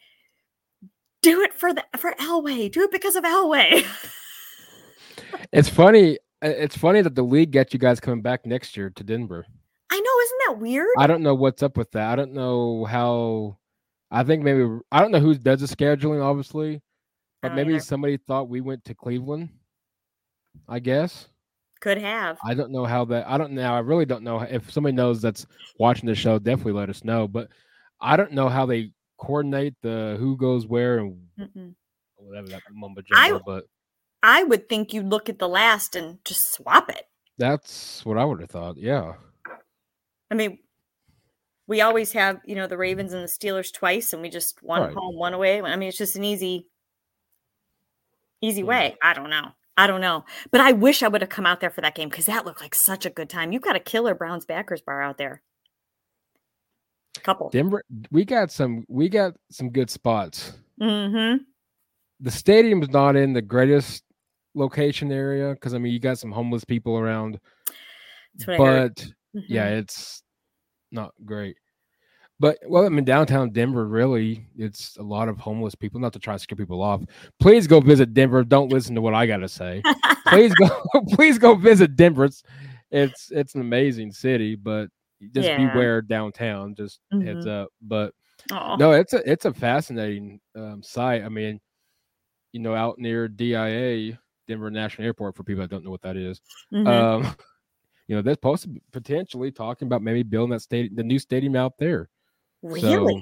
[1.21, 2.71] Do it for the for Elway.
[2.71, 3.85] Do it because of Elway.
[5.51, 6.17] It's funny.
[6.41, 9.45] It's funny that the league gets you guys coming back next year to Denver.
[9.91, 10.87] I know, isn't that weird?
[10.97, 12.11] I don't know what's up with that.
[12.11, 13.57] I don't know how.
[14.11, 16.81] I think maybe I don't know who does the scheduling, obviously,
[17.41, 17.81] but oh, maybe either.
[17.83, 19.49] somebody thought we went to Cleveland.
[20.67, 21.27] I guess
[21.81, 22.37] Could have.
[22.43, 23.27] I don't know how that.
[23.27, 23.73] I don't know.
[23.73, 25.45] I really don't know if somebody knows that's
[25.79, 26.39] watching the show.
[26.39, 27.27] Definitely let us know.
[27.27, 27.49] But
[28.01, 31.73] I don't know how they coordinate the who goes where and Mm-mm.
[32.17, 33.43] whatever that mumbo I- jumbo.
[33.45, 33.65] But
[34.27, 37.05] I would think you'd look at the last and just swap it.
[37.39, 38.77] that's what I would have thought.
[38.77, 39.13] Yeah.
[40.29, 40.59] I mean,
[41.67, 44.81] we always have, you know, the Ravens and the Steelers twice, and we just one
[44.81, 44.93] Right.
[44.93, 45.61] home, one away.
[45.61, 46.67] I mean, it's just an easy,
[48.41, 48.67] easy Yeah.
[48.67, 48.97] way.
[49.01, 49.51] I don't know.
[49.77, 50.25] I don't know.
[50.51, 52.61] But I wish I would have come out there for that game because that looked
[52.61, 53.51] like such a good time.
[53.51, 55.43] You've got a killer Browns backers bar out there.
[57.17, 57.49] A Couple.
[57.49, 58.83] Denver, we got some.
[58.87, 60.53] We got some good spots.
[60.81, 61.43] Mm-hmm.
[62.19, 64.03] the stadium's not in the greatest
[64.57, 67.39] location area because I mean you got some homeless people around,
[68.35, 68.95] That's what I heard.
[69.33, 69.77] but yeah, Mhm.
[69.79, 70.23] it's
[70.91, 71.55] not great.
[72.39, 75.99] But well, I mean downtown Denver, really, it's a lot of homeless people.
[75.99, 77.01] Not to try to scare people off.
[77.39, 78.43] Please go visit Denver.
[78.43, 79.81] Don't listen to what I got to say.
[80.27, 80.67] Please go,
[81.13, 82.25] please go visit Denver.
[82.25, 82.43] It's
[82.91, 84.89] it's it's an amazing city, but
[85.33, 85.57] just Yeah.
[85.73, 86.75] beware downtown.
[86.75, 87.69] Just heads up.
[87.81, 88.13] But
[88.51, 88.75] Aw.
[88.77, 91.23] no, it's a it's a fascinating um, site.
[91.23, 91.59] I mean,
[92.53, 94.17] you know, out near DIA,
[94.47, 96.41] Denver National Airport, for people that don't know what that is.
[96.73, 96.87] Mhm.
[96.87, 97.21] Um,
[98.07, 101.19] you know, they're supposed to be potentially talking about maybe building that stadium, the new
[101.19, 102.09] stadium out there.
[102.61, 102.81] really?
[103.15, 103.21] So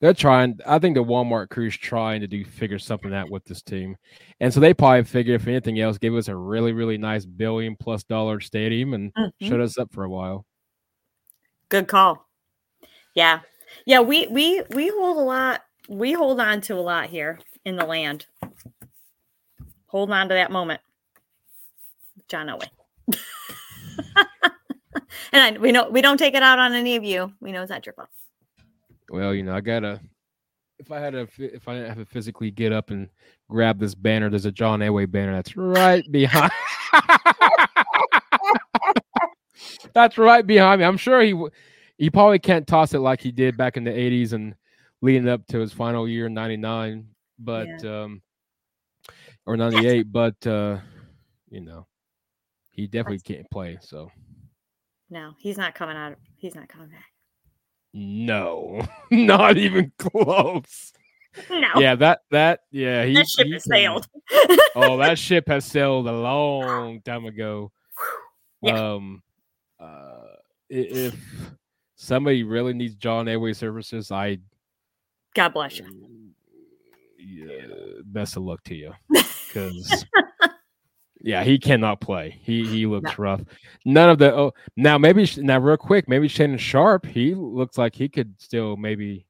[0.00, 0.58] they're trying.
[0.66, 3.96] I think the Walmart crew's trying to do figure something out with this team,
[4.40, 7.76] and so they probably figure if anything else, give us a really really nice billion
[7.76, 9.32] plus dollar stadium and Mhm.
[9.42, 10.46] shut us up for a while.
[11.68, 12.26] Good call.
[13.14, 13.40] Yeah.
[13.84, 15.62] Yeah, we we we hold a lot.
[15.88, 18.26] We hold on to a lot here in the land.
[19.90, 20.80] Hold on to that moment,
[22.28, 22.68] John Elway.
[25.32, 27.32] and I, we know we don't take it out on any of you.
[27.40, 28.08] We know it's not your fault.
[29.10, 30.00] Well, you know, I gotta.
[30.78, 33.08] If I had to, if I didn't have to physically get up and
[33.48, 36.52] grab this banner, there's a John Elway banner that's right behind.
[39.92, 40.86] that's right behind me.
[40.86, 41.34] I'm sure he
[41.98, 44.54] he probably can't toss it like he did back in the '80s and
[45.02, 47.08] leading up to his final year in '99,
[47.40, 48.22] but um,
[49.46, 50.10] or '98.
[50.12, 50.78] But uh,
[51.50, 51.86] you know,
[52.70, 53.78] he definitely can't play.
[53.80, 54.10] So
[55.10, 56.16] No, he's not coming out.
[56.36, 57.06] He's not coming back.
[57.92, 60.92] no, not even close.
[61.48, 64.06] No, Yeah, that that yeah, he that ship he has sailed.
[64.74, 67.70] oh, that ship has sailed a long time ago.
[68.62, 68.94] Yeah.
[68.94, 69.22] Um,
[69.78, 70.24] uh,
[70.68, 71.14] if
[71.94, 74.38] somebody really needs John Elway services, I
[75.34, 75.86] God bless you.
[77.22, 77.66] Yeah,
[78.04, 80.04] best of luck to you because
[81.20, 82.40] yeah, he cannot play.
[82.42, 83.42] He he looks rough.
[83.84, 87.06] None of the oh now maybe now real quick maybe Shannon Sharpe.
[87.06, 89.26] He looks like he could still maybe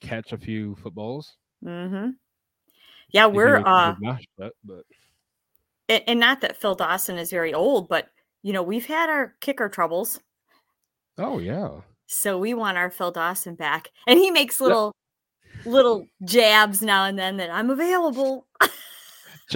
[0.00, 1.36] catch a few footballs.
[1.64, 2.10] Mm-hmm.
[3.10, 3.94] Yeah, we're uh,
[4.38, 4.84] but, but
[5.88, 8.08] and, and not that Phil Dawson is very old, but
[8.42, 10.18] you know we've had our kicker troubles,
[11.18, 11.68] oh yeah.
[12.06, 14.94] so we want our Phil Dawson back, and he makes little
[15.64, 18.46] little jabs now and then that I'm available.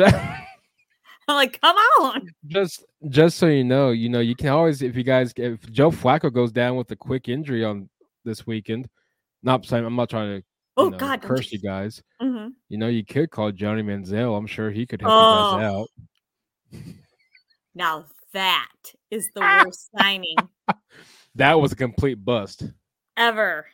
[1.29, 2.29] I'm like, come on.
[2.47, 5.90] just just so you know, you know, you can always if you guys if Joe
[5.90, 7.88] Flacco goes down with a quick injury on
[8.25, 8.88] this weekend,
[9.42, 10.47] not saying I'm not trying to
[10.79, 12.03] Oh know, God, curse you- guys.
[12.21, 12.51] Mhm.
[12.69, 14.37] You know, you could call Johnny Manziel.
[14.37, 15.81] I'm sure he could help you guys Oh.
[15.81, 16.81] out.
[17.75, 18.69] Now that
[19.11, 20.37] is the worst signing
[21.35, 22.64] That was a complete bust.
[23.16, 23.66] ever.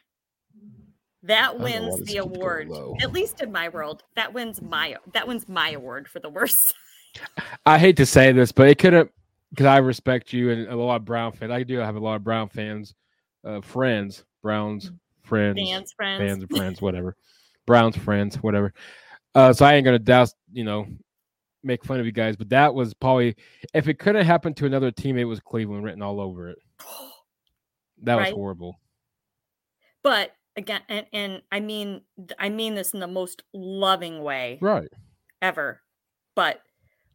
[1.25, 2.71] That don't know why wins the award.
[3.01, 6.75] At least in my world, that wins my that wins my award for the worst.
[7.67, 9.09] I hate to say this, but it could have
[9.51, 11.53] because I respect you and a lot of Brown fans.
[11.53, 12.95] I do have a lot of Brown fans,
[13.45, 14.91] uh, friends, Browns
[15.23, 16.21] friends, Fans, friends.
[16.21, 17.17] fans and friends, whatever.
[17.67, 18.75] Browns friends, whatever.
[19.35, 20.87] Uh, so I ain't gonna douse, you know,
[21.63, 23.37] make fun of you guys, but that was probably
[23.73, 26.59] if it could have happened to another team, it was Cleveland written all over it.
[28.05, 28.81] That was horrible.
[30.03, 32.03] But again, and, and I mean
[32.39, 34.89] I mean this in the most loving way Right.
[35.41, 35.81] ever.
[36.35, 36.63] But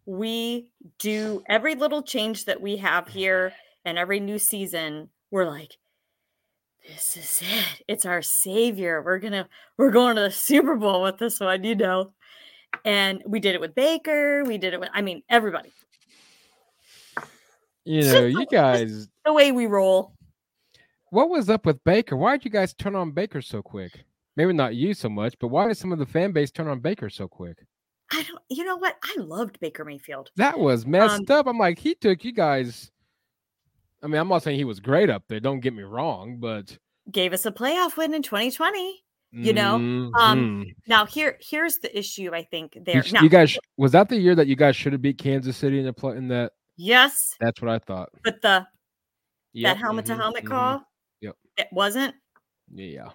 [0.06, 5.78] we do every little change that we have here and every new season, we're like,
[6.88, 7.84] this is it.
[7.88, 9.02] It's our savior.
[9.02, 9.48] We're gonna
[9.78, 12.14] we're going to the Super Bowl with this one, you know.
[12.86, 14.44] And we did it with Baker.
[14.44, 15.72] We did it with I mean everybody.
[17.86, 20.14] You know, you guys The way we roll.
[21.12, 22.16] What was up with Baker?
[22.18, 24.04] Why did you guys turn on Baker so quick?
[24.36, 26.80] Maybe not you so much, but why did some of the fan base turn on
[26.80, 27.58] Baker so quick?
[28.12, 28.96] I don't you know what?
[29.04, 30.32] I loved Baker Mayfield.
[30.38, 31.48] That was Um, messed up.
[31.48, 32.92] I'm like, he took you guys.
[34.04, 35.40] I mean, I'm not saying he was great up there.
[35.40, 36.78] Don't get me wrong, but
[37.12, 39.04] Gave us a playoff win in 2020.
[39.34, 40.76] You know, um, Mhm.
[40.88, 43.04] Now here here's the issue I think there.
[43.04, 45.58] sh- Now, you guys was that the year that you guys should have beat Kansas
[45.58, 46.54] City in the play in that?
[46.78, 48.10] yes, That's what I thought.
[48.24, 48.66] but the
[49.54, 50.48] Yep, that helmet to mhm, helmet mhm.
[50.50, 50.84] call,
[51.58, 52.16] It wasn't.
[52.74, 53.10] Yeah.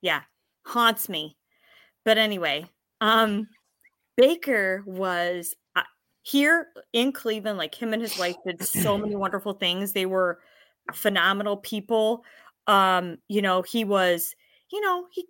[0.00, 0.22] Yeah,
[0.64, 1.36] haunts me.
[2.04, 2.66] But anyway,
[3.00, 3.48] um,
[4.16, 5.82] Baker was uh,
[6.22, 7.58] here in Cleveland.
[7.58, 9.92] Like him and his wife did so many wonderful things.
[9.92, 10.40] They were
[10.92, 12.24] phenomenal people.
[12.66, 14.34] Um, you know, he was,
[14.70, 15.26] you know, he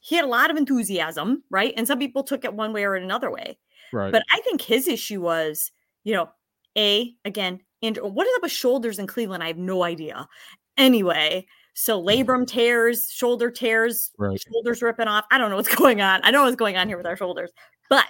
[0.00, 1.74] he had a lot of enthusiasm, right?
[1.76, 3.58] And some people took it one way or another way.
[3.92, 4.12] Right.
[4.12, 5.70] But I think his issue was,
[6.04, 6.30] you know,
[6.76, 9.42] a again, and what is up with shoulders in Cleveland?
[9.42, 10.28] I have no idea.
[10.78, 14.40] Anyway, so labrum tears, shoulder tears, Right.
[14.40, 15.26] shoulders ripping off.
[15.30, 16.20] I don't know what's going on.
[16.22, 17.50] I don't know what's going on here with our shoulders.
[17.90, 18.06] But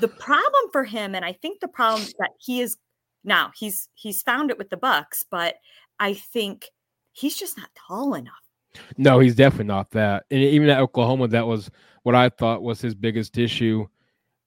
[0.00, 2.76] the problem for him, and I think the problem is that he is
[3.24, 5.54] now he's he's found it with the Bucs, but
[6.00, 6.66] I think
[7.12, 8.34] he's just not tall enough.
[8.96, 10.24] No, he's definitely not that.
[10.30, 11.70] And even at Oklahoma, that was
[12.04, 13.86] what I thought was his biggest issue.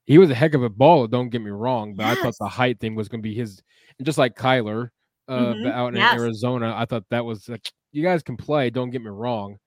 [0.08, 2.48] He was a heck of a baller, don't get me wrong, but I thought the
[2.48, 3.62] height thing was going to be his.
[3.98, 4.90] And just like Kyler
[5.28, 6.14] uh, Mhm, out in yes.
[6.20, 9.58] Arizona, I thought that was like, you guys can play, don't get me wrong.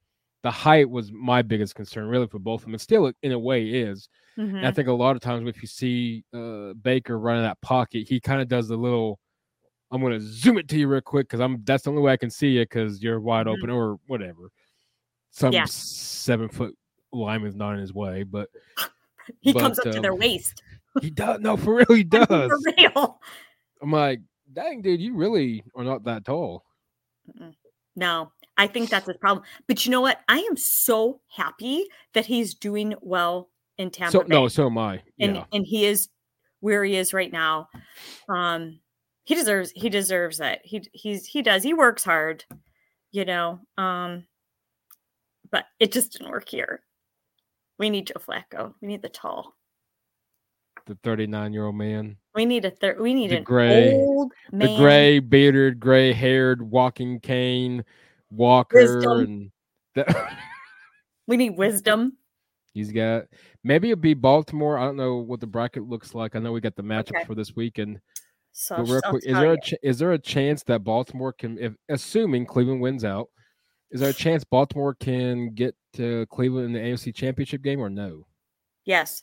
[0.43, 2.75] The height was my biggest concern, really, for both of them.
[2.75, 4.09] And still, in a way, is.
[4.37, 8.07] And I think a lot of times if you see uh, Baker running that pocket,
[8.09, 9.19] he kind of does the little.
[9.91, 11.65] I'm going to zoom it to you real quick because I'm.
[11.65, 13.57] That's the only way I can see you because you're wide Mhm.
[13.57, 14.51] open or whatever.
[15.33, 15.65] Some Yeah.
[15.65, 16.77] seven foot
[17.13, 18.49] lineman's not in his way, but
[19.41, 20.63] He but, comes up to their um, waist.
[21.01, 21.41] he does.
[21.41, 22.29] No, for real, he does.
[22.29, 23.21] For real.
[23.83, 24.21] I'm like,
[24.53, 26.65] dang, dude, you really are not that tall.
[27.97, 29.45] No, I think that's his problem.
[29.67, 30.21] But you know what?
[30.29, 34.27] I am so happy that he's doing well in Tampa So Bay.
[34.29, 35.03] no, so am I.
[35.19, 36.09] and and he is
[36.61, 37.69] where he is right now.
[38.29, 38.81] Um,
[39.25, 40.61] he deserves he deserves it.
[40.65, 41.63] He he's he does.
[41.63, 42.45] He works hard,
[43.11, 43.61] you know.
[43.77, 44.27] Um,
[45.51, 46.81] but it just didn't work here.
[47.79, 48.75] We need Joe Flacco.
[48.81, 49.55] We need the tall.
[50.89, 52.17] The 39 year old man.
[52.35, 52.99] We need a third.
[52.99, 54.71] We need The an gray- old man.
[54.71, 57.85] The gray bearded, gray haired walking cane
[58.31, 59.19] walker Wisdom.
[59.21, 59.51] and
[59.95, 60.09] that
[61.27, 62.17] We need wisdom.
[62.73, 63.25] he's got
[63.65, 64.79] maybe it'll be Baltimore.
[64.79, 66.35] I don't know what the bracket looks like.
[66.35, 67.25] I know we got the matchup Okay.
[67.27, 68.01] for this weekend.
[68.53, 68.77] So
[69.11, 73.05] quick, is there a is there a chance that Baltimore can, if assuming Cleveland wins
[73.05, 73.29] out,
[73.91, 77.91] is there a chance Baltimore can get to Cleveland in the AFC Championship game or
[77.91, 78.27] no?
[78.87, 79.23] yes?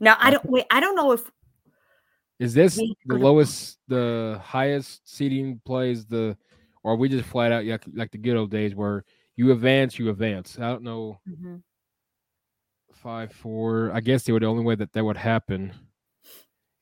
[0.00, 0.66] Now I don't wait.
[0.70, 1.30] I don't know if
[2.38, 6.36] Is this the lowest, the highest seeding plays the,
[6.82, 9.04] or are we just flat out like, like the good old days where
[9.36, 10.58] you advance, you advance?
[10.58, 11.20] I don't know.
[11.28, 11.62] Mhm.
[12.92, 13.90] Five four.
[13.92, 15.72] I guess they were the only way that that would happen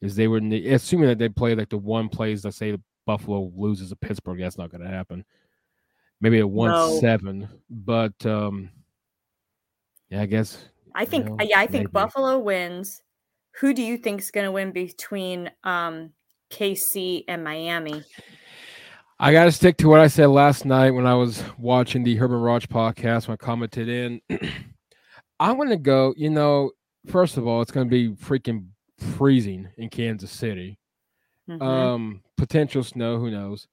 [0.01, 2.45] is they would ne- assuming that they play like the one plays.
[2.45, 2.77] Let's say
[3.07, 4.39] Buffalo loses to Pittsburgh.
[4.41, 5.25] That's not going to happen.
[6.21, 6.99] Maybe a one No.
[7.01, 8.71] seven, but um,
[10.09, 11.93] yeah, I guess I think know, yeah, I think maybe.
[11.93, 13.03] Buffalo wins.
[13.61, 16.11] Who do you think is going to win between um
[16.51, 18.03] KC and Miami?
[19.19, 22.17] I got to stick to what I said last night when I was watching the
[22.17, 24.21] Herman Raj podcast when I commented in.
[25.41, 26.73] I'm going to go, you know,
[27.07, 28.67] first of all, it's going to be freaking
[29.17, 30.79] freezing in Kansas City.
[31.49, 31.63] Mhm.
[31.63, 33.69] Um, potential snow, who knows?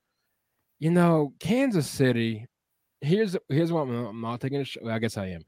[0.79, 2.47] You know, Kansas City.
[3.01, 4.87] Here's here's what I'm, I'm not taking a shot.
[4.87, 5.43] I guess I am.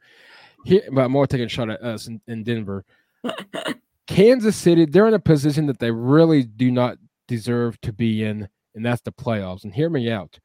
[0.65, 2.83] Here, but I'm more taking a shot at us in, in Denver.
[4.07, 8.47] Kansas City, they're in a position that they really do not deserve to be in,
[8.75, 9.63] and that's the playoffs.
[9.63, 10.39] And hear me out.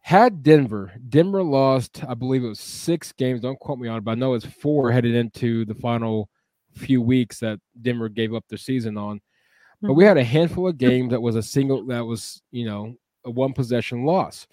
[0.00, 3.40] Had Denver, Denver lost, I believe it was six games.
[3.40, 6.28] Don't quote me on it, but I know it's four headed into the final
[6.74, 9.20] few weeks that Denver gave up their season on.
[9.82, 12.94] But we had a handful of games that was a single, that was, you know,
[13.24, 14.46] a one possession loss.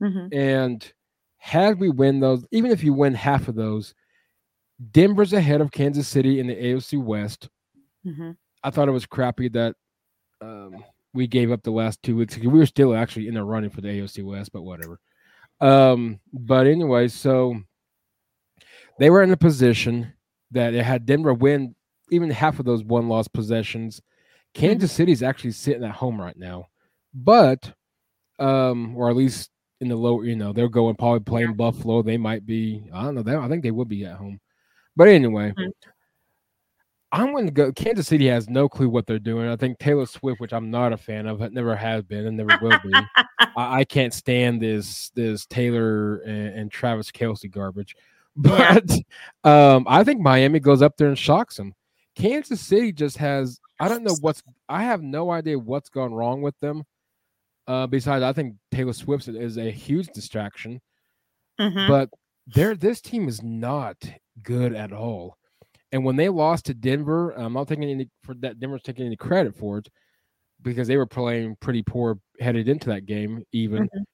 [0.00, 0.32] Mhm.
[0.32, 0.92] And
[1.38, 3.94] had we win those, even if you win half of those,
[4.92, 7.48] Denver's ahead of Kansas City in the AFC West.
[8.06, 8.36] Mhm.
[8.62, 9.74] I thought it was crappy that
[10.40, 10.84] um,
[11.14, 12.36] we gave up the last two weeks.
[12.38, 14.98] We were still actually in the running for the AFC West, but whatever.
[15.60, 17.60] Um, but anyway, so
[18.98, 20.12] they were in a position
[20.50, 21.74] that it had Denver win
[22.10, 24.00] even half of those one loss possessions.
[24.54, 26.68] Kansas City's actually sitting at home right now,
[27.14, 27.72] but
[28.38, 32.02] um, or at least in the low, you know, they're going probably playing Buffalo.
[32.02, 34.40] They might be, I don't know, they, I think they would be at home.
[34.96, 35.72] But anyway, Mhm.
[37.10, 37.72] I'm going to go.
[37.72, 39.48] Kansas City has no clue what they're doing.
[39.48, 42.58] I think Taylor Swift, which I'm not a fan of, never has been and never
[42.60, 42.92] will be.
[43.56, 47.96] I, I can't stand this this Taylor and, and Travis Kelce garbage.
[48.40, 48.78] Yeah.
[49.42, 51.74] But um, I think Miami goes up there and shocks them.
[52.14, 56.40] Kansas City just has I don't know what's I have no idea what's gone wrong
[56.42, 56.84] with them.
[57.66, 60.80] Uh, besides, I think Taylor Swift is a huge distraction,
[61.58, 61.88] Mhm.
[61.88, 62.10] but
[62.46, 63.96] their this team is not
[64.42, 65.37] good at all.
[65.92, 69.16] And when they lost to Denver, I'm not taking any for that Denver's taking any
[69.16, 69.88] credit for it
[70.62, 73.84] because they were playing pretty poor headed into that game, even.
[73.84, 74.04] Mhm.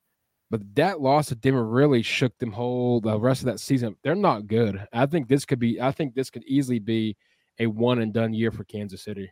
[0.51, 3.97] But that loss to Denver really shook them whole the rest of that season.
[4.03, 4.87] They're not good.
[4.93, 5.81] I think this could be.
[5.81, 7.17] I think this could easily be
[7.59, 9.31] a one and done year for Kansas City.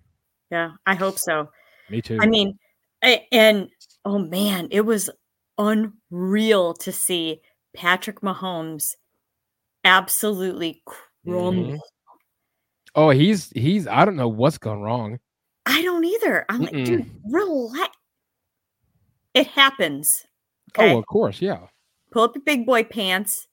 [0.50, 1.48] Yeah, I hope so.
[1.90, 2.18] Me too.
[2.20, 2.59] I mean,
[3.02, 3.68] I, and
[4.05, 5.11] oh man, it was
[5.59, 7.40] unreal to see
[7.74, 8.85] Patrick Mahomes
[9.85, 10.83] absolutely
[11.24, 11.72] crumble.
[11.72, 11.78] Mhm.
[12.94, 13.87] Oh, he's he's.
[13.87, 15.18] I don't know what's gone wrong.
[15.66, 16.44] I don't either.
[16.48, 17.96] I'm like, dude, relax.
[19.35, 20.12] It happens.
[20.76, 20.94] Oh, okay.
[20.94, 21.66] Oh, of course, yeah.
[22.11, 23.46] Pull up your big boy pants.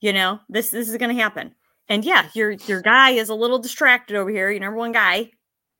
[0.00, 1.54] You know, this this is gonna happen.
[1.88, 5.30] And yeah, your your guy is a little distracted over here, your number one guy.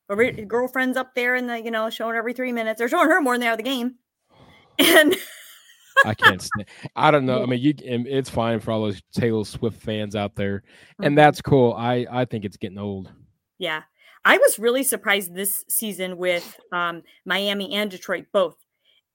[0.08, 0.48] Over your mm.
[0.48, 2.78] girlfriend's up there and the, you know, showing every three minutes.
[2.78, 3.96] They're showing her more than they are the game.
[4.78, 5.16] And
[6.04, 6.68] I can't stand.
[6.94, 7.42] I don't know.
[7.42, 7.74] I mean, you.
[7.78, 10.62] It's fine for all those Taylor Swift fans out there,
[11.02, 11.72] and that's cool.
[11.72, 13.10] I I think it's getting old.
[13.58, 13.82] Yeah.
[14.24, 18.56] I was really surprised this season with um, Miami and Detroit both.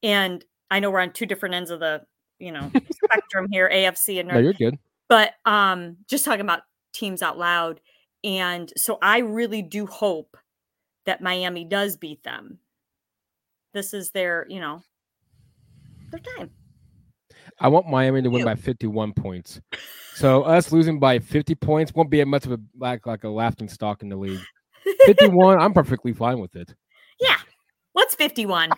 [0.01, 2.03] And I know we're on two different ends of the,
[2.39, 2.71] you know,
[3.03, 4.37] spectrum here, AFC and North.
[4.37, 4.79] No, you're good.
[5.09, 6.61] But um just talking about
[6.93, 7.81] teams out loud.
[8.23, 10.37] And so I really do hope
[11.05, 12.59] that Miami does beat them.
[13.73, 14.81] This is their, you know,
[16.11, 16.51] their time.
[17.61, 19.61] I want Miami to win by 51 points.
[20.15, 23.29] So us losing by 50 points won't be a much of a like like a
[23.29, 24.41] laughing stock in the league.
[25.05, 26.73] 51, I'm perfectly fine with it.
[27.19, 27.37] Yeah.
[27.93, 28.71] What's 51?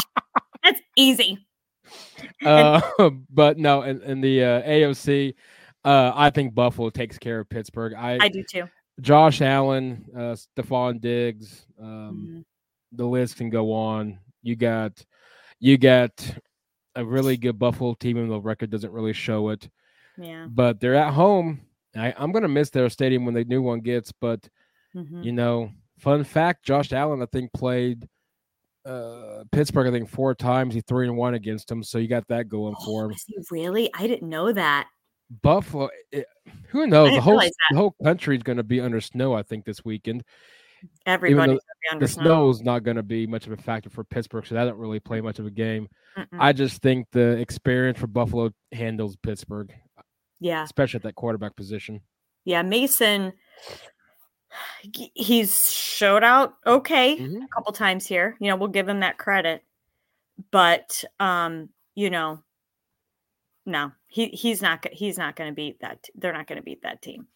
[0.64, 1.38] That's easy.
[2.44, 2.80] uh,
[3.30, 5.34] but no, in, in the uh, AFC,
[5.84, 7.92] uh, I think Buffalo takes care of Pittsburgh.
[7.94, 8.64] I, I do too.
[9.00, 12.44] Josh Allen, uh, Stefon Diggs, um, Mhm.
[12.92, 14.18] the list can go on.
[14.42, 15.04] You got,
[15.60, 16.24] you got
[16.94, 19.68] a really good Buffalo team, and the record doesn't really show it.
[20.18, 20.46] Yeah.
[20.48, 21.60] But they're at home.
[21.96, 24.12] I, I'm gonna miss their stadium when the new one gets.
[24.12, 24.48] But
[24.94, 25.24] Mhm.
[25.24, 28.08] you know, fun fact: Josh Allen, I think, played
[28.84, 29.86] uh, Pittsburgh.
[29.86, 30.74] I think four times.
[30.74, 31.82] He three and one against them.
[31.82, 33.12] So you got that going for Oh, him.
[33.12, 33.90] is he really?
[33.94, 34.88] I didn't know that.
[35.42, 35.88] Buffalo.
[36.10, 36.26] It,
[36.68, 37.10] who knows?
[37.14, 39.32] The whole the whole country is going to be under snow.
[39.34, 40.24] I think this weekend.
[41.06, 41.60] Everybody's
[41.98, 44.78] the snow's not going to be much of a factor for Pittsburgh, so that don't
[44.78, 45.88] really play much of a game.
[46.16, 46.26] Mm-mm.
[46.38, 49.72] I just think the experience for Buffalo handles Pittsburgh,
[50.40, 50.62] yeah.
[50.62, 52.00] especially at that quarterback position.
[52.44, 52.62] Yeah.
[52.62, 53.32] Mason,
[55.14, 57.44] he's showed out okay Mhm.
[57.44, 58.36] a couple times here.
[58.40, 59.62] You know, we'll give him that credit.
[60.50, 62.42] But um, you know,
[63.66, 66.08] no, he he's not he's not going to beat that.
[66.14, 67.26] They're not going to beat that team.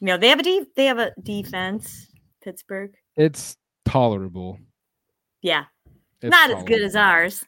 [0.00, 2.08] You know, they have a de- they have a defense.
[2.42, 4.58] Pittsburgh, It's tolerable.
[5.42, 5.64] yeah,
[6.20, 7.44] It's not as good as ours,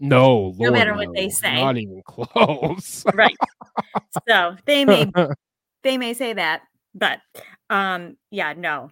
[0.00, 1.54] No, Lord, No matter what they say.
[1.56, 3.04] not even close.
[3.14, 3.36] right?
[4.28, 5.10] so they may
[5.82, 6.62] they may say that,
[6.94, 7.20] but
[7.70, 8.90] um, yeah, no.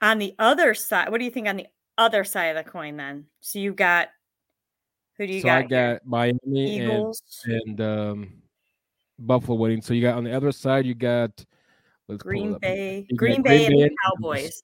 [0.00, 2.96] On the other side, what do you think on the other side of the coin?
[2.96, 4.08] Then, so you got
[5.16, 5.56] who do you so got?
[5.56, 5.68] I here?
[5.94, 7.22] got Miami and, Eagles.
[7.46, 8.32] and um,
[9.18, 9.82] Buffalo winning.
[9.82, 11.30] So you got on the other side, you got
[12.08, 12.58] let's pull it Green.
[12.60, 14.62] Bay, You Green Green Bay, and Bay the and Cowboys.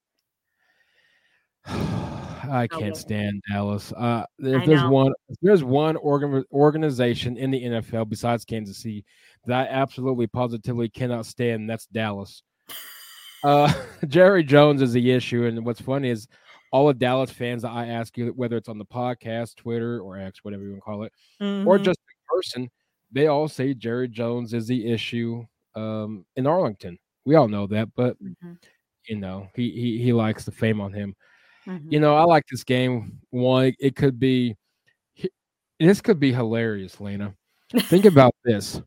[1.67, 3.93] I can't stand Dallas.
[3.93, 9.05] Uh, if there's one, if there's one organ, organization in the NFL besides Kansas City
[9.47, 12.43] that I absolutely positively cannot stand, that's Dallas.
[13.43, 13.73] Uh,
[14.09, 16.29] Jerry Jones is the issue, and what's funny is
[16.73, 20.19] all the Dallas fans that I ask you, whether it's on the podcast, Twitter, or
[20.19, 21.12] X, whatever you want to call it,
[21.67, 21.85] or Mhm.
[21.85, 22.71] just in person,
[23.12, 25.45] they all say Jerry Jones is the issue
[25.77, 26.99] um, in Arlington.
[27.25, 28.59] We all know that, but Mhm.
[29.09, 31.15] you know he he he likes the fame on him
[31.67, 31.91] Mhm.
[31.93, 33.21] you know, I like this game.
[33.31, 34.57] One, it- could be,
[35.81, 37.35] this could be hilarious, Lena.
[37.89, 38.81] Think about this.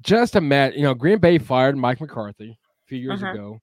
[0.00, 3.32] Just imagine, you know, Green Bay fired Mike McCarthy a few years Uh-huh.
[3.32, 3.60] ago.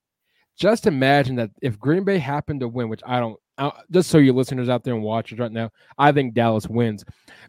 [0.57, 4.17] Just imagine that if Green Bay happened to win, which I don't, I, just so
[4.19, 7.03] you listeners out there and watchers right now, I think Dallas wins.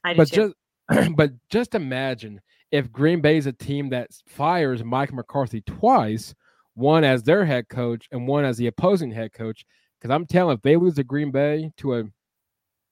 [0.05, 0.55] I But just,
[1.17, 2.41] but just imagine
[2.73, 6.35] if Green Bay is a team that fires Mike McCarthy twice,
[6.75, 9.65] one as their head coach and one as the opposing head coach.
[10.01, 12.05] Because I'm telling, if they lose to Green Bay to a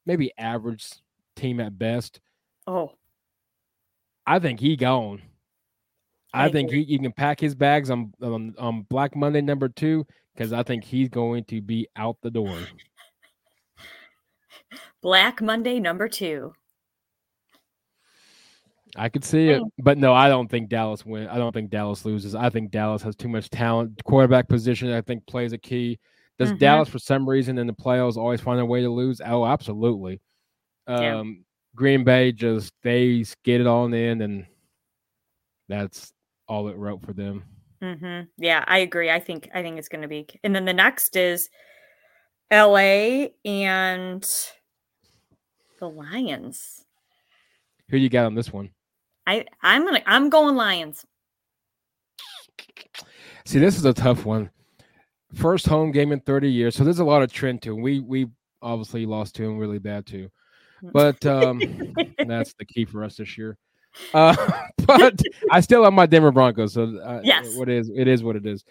[0.05, 0.91] maybe average
[1.37, 2.21] team at best,
[2.67, 2.93] oh,
[4.27, 5.23] I think he gone.
[6.35, 9.71] I, I think he, he can pack his bags on, on on Black Monday number
[9.71, 12.55] two because I think he's going to be out the door.
[15.03, 16.53] Black Monday number two.
[18.97, 21.29] I could see it, but no, I don't think Dallas win.
[21.29, 22.35] I don't think Dallas loses.
[22.35, 24.03] I think Dallas has too much talent.
[24.05, 25.99] Quarterback position, I think, plays a key.
[26.39, 26.59] Does Mhm.
[26.59, 29.21] Dallas, for some reason, in the playoffs, always find a way to lose?
[29.25, 30.21] Oh, absolutely.
[30.87, 31.19] Yeah.
[31.19, 34.47] Um, Green Bay just they get it on in, and
[35.69, 36.13] that's
[36.47, 37.45] all it wrote for them.
[37.81, 39.11] hmm Yeah, I agree.
[39.11, 40.27] I think I think it's going to be.
[40.43, 41.51] And then the next is
[42.51, 43.35] L.A.
[43.45, 44.23] and
[45.79, 46.85] the Lions.
[47.91, 48.71] Who you got on this one?
[49.27, 51.05] I I'm gonna I'm going Lions.
[53.45, 54.51] See, this is a tough one.
[55.35, 57.73] First home game in 30 years, so there's a lot of trend to.
[57.77, 57.81] it.
[57.81, 58.27] We we
[58.63, 60.31] obviously lost to him really bad too,
[60.93, 61.63] but um,
[62.27, 63.57] that's the key for us this year.
[64.15, 64.35] Uh,
[64.87, 65.21] but
[65.51, 67.55] I still have my Denver Broncos, so uh, Yes.
[67.57, 68.65] what is it is what it is.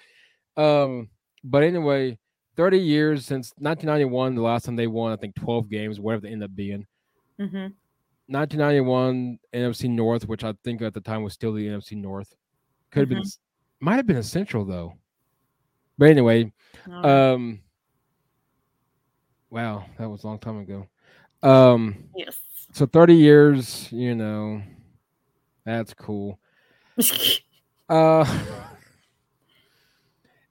[0.58, 1.10] Um,
[1.43, 2.18] but anyway,
[2.55, 6.32] 30 years since 1991, the last time they won, I think 12 games, whatever they
[6.34, 6.86] end up being.
[7.39, 7.68] hmm
[8.30, 12.36] 1991 NFC North, which I think at the time was still the NFC North,
[12.91, 13.24] could have been,
[13.80, 14.93] might have been a Central though.
[15.98, 16.52] But anyway,
[16.91, 17.60] um,
[19.50, 20.88] wow, that was a long time ago.
[21.43, 22.38] Um, yes.
[22.74, 24.62] so 30 years, you know,
[25.66, 26.39] that's cool.
[27.89, 28.26] Uh,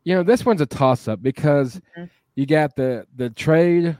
[0.05, 2.09] you know, this one's a toss up because Mhm.
[2.34, 3.99] you got the the trade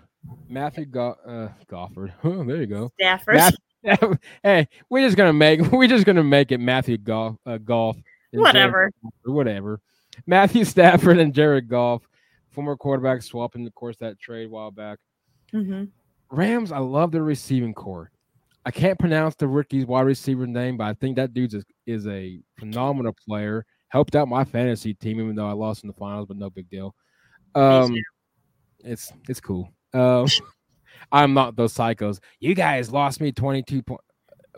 [0.49, 2.13] Matthew Go- uh, Gofford.
[2.25, 2.93] Oh, there you go.
[2.99, 3.35] Stafford.
[3.35, 7.99] Math- hey, we're just gonna make we're just gonna make it Matthew Golf uh, Golf.
[8.33, 8.91] Whatever.
[9.27, 9.81] or whatever.
[10.27, 12.03] Matthew Stafford and Jared Goff,
[12.51, 14.99] former quarterback swapping, of course, that trade a while back.
[15.53, 15.85] hmm
[16.31, 18.11] Rams, I love their receiving core.
[18.65, 22.07] I can't pronounce the rookie's wide receiver name, but I think that dude's is, is
[22.09, 23.65] a phenomenal player.
[23.89, 26.69] Helped out my fantasy team, even though I lost in the finals, but no big
[26.69, 26.93] deal.
[27.55, 27.95] Um,
[28.81, 29.71] it's it's cool.
[29.95, 30.27] Um,
[31.13, 32.19] I'm not those psychos.
[32.41, 34.05] You guys lost me 22 points.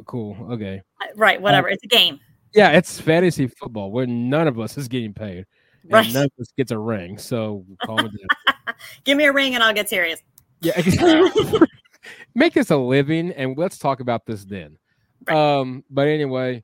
[0.06, 0.36] cool.
[0.52, 0.80] Okay.
[1.14, 1.68] Right, whatever.
[1.68, 2.18] it's a game.
[2.54, 5.44] Yeah, it's fantasy football where none of us is getting paid.
[5.84, 6.12] And Right.
[6.12, 7.18] none of us gets a ring.
[7.18, 8.74] So calm it down.
[9.04, 10.22] Give me a ring and I'll get serious.
[10.60, 10.80] Yeah.
[12.34, 14.76] Make this a living and let's talk about this then.
[15.26, 15.36] Right.
[15.36, 16.62] Um, but anyway,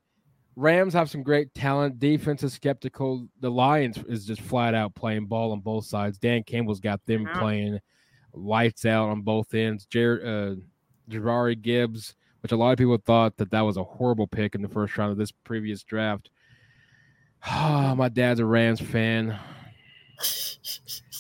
[0.56, 1.98] Rams have some great talent.
[1.98, 3.28] Defense is skeptical.
[3.40, 6.18] The Lions is just flat out playing ball on both sides.
[6.18, 7.80] Dan Campbell's got them playing
[8.32, 9.86] lights out on both ends.
[9.86, 12.14] Jer- uh, Jerari Gibbs,
[12.44, 14.98] which a lot of people thought that that was a horrible pick in the first
[14.98, 16.28] round of this previous draft.
[17.46, 19.38] Ah, my dad's a Rams fan.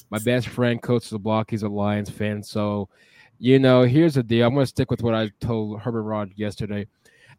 [0.08, 1.50] My best friend coaches the block.
[1.50, 2.42] He's a Lions fan.
[2.42, 2.88] So,
[3.38, 4.46] you know, here's the deal.
[4.46, 6.86] I'm going to stick with what I told Herbert Rod yesterday.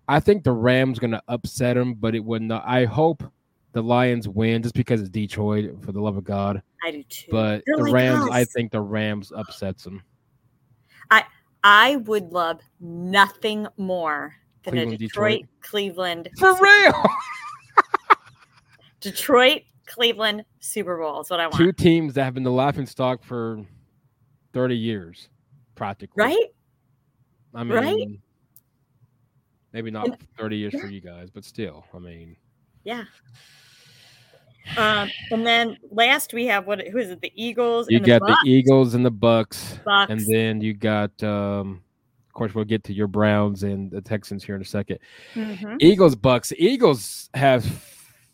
[0.08, 2.64] I think the Rams going to upset him, but it would not.
[2.64, 3.24] I hope
[3.72, 6.62] the Lions win just because it's Detroit, for the love of God.
[6.84, 7.32] I do too.
[7.32, 10.04] But They're the like Rams, I think the Rams upsets them.
[11.10, 11.24] I
[12.06, 15.32] would love nothing more than Cleveland, a Detroit.
[15.32, 17.04] Detroit, Cleveland, For real.
[19.00, 21.58] Detroit, Cleveland Super Bowl is what I want.
[21.58, 23.64] Two teams that have been the laughing stock for
[24.54, 25.30] 30 years,
[25.76, 26.24] practically.
[26.24, 26.46] Right?
[27.54, 28.08] I mean, Right?
[29.74, 30.82] maybe not 30 years yeah.
[30.82, 32.36] for you guys, but still, I mean,
[32.84, 33.04] Yeah.
[34.78, 36.82] Um, and then last we have what?
[36.88, 37.22] Who is it?
[37.22, 37.88] The Eagles.
[37.90, 38.50] you and got the, the.
[38.50, 40.10] Eagles and the Bucs, Bucs.
[40.10, 41.82] and then you got, um,
[42.28, 45.00] of course, we'll get to your Browns and the Texans here in a second.
[45.34, 45.78] Mhm.
[45.80, 46.52] Eagles, Bucs.
[46.58, 47.66] Eagles have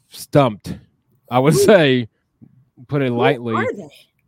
[0.09, 0.77] stumped,
[1.29, 2.07] I would say,
[2.87, 3.55] put it lightly,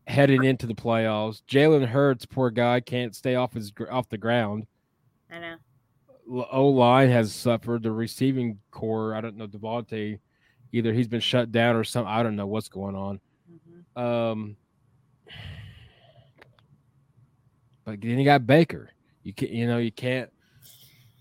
[0.08, 1.42] heading into the playoffs.
[1.50, 4.68] Jalen Hurts, poor guy, can't stay off his off the ground.
[5.32, 5.56] I know.
[6.52, 7.84] O line has suffered.
[7.84, 10.20] The receiving core, I don't know, DeVonta,
[10.74, 12.12] either he's been shut down or something.
[12.12, 13.22] I don't know what's going on.
[13.96, 14.02] Mhm.
[14.02, 14.58] Um,
[17.86, 18.90] but then you got Baker.
[19.24, 20.30] You can you know you can't.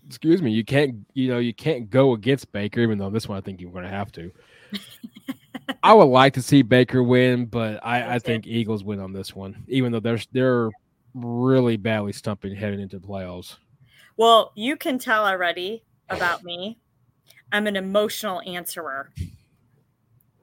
[0.05, 3.37] Excuse me, you can't you know you can't go against Baker, even though this one
[3.37, 4.31] I think you're going to have to.
[5.83, 9.35] I would like to see Baker win, but I, I think Eagles win on this
[9.35, 10.69] one, even though they're they're
[11.13, 13.57] really badly stumping heading into the playoffs.
[14.17, 16.79] Well, you can tell already about me.
[17.51, 19.11] I'm an emotional answerer.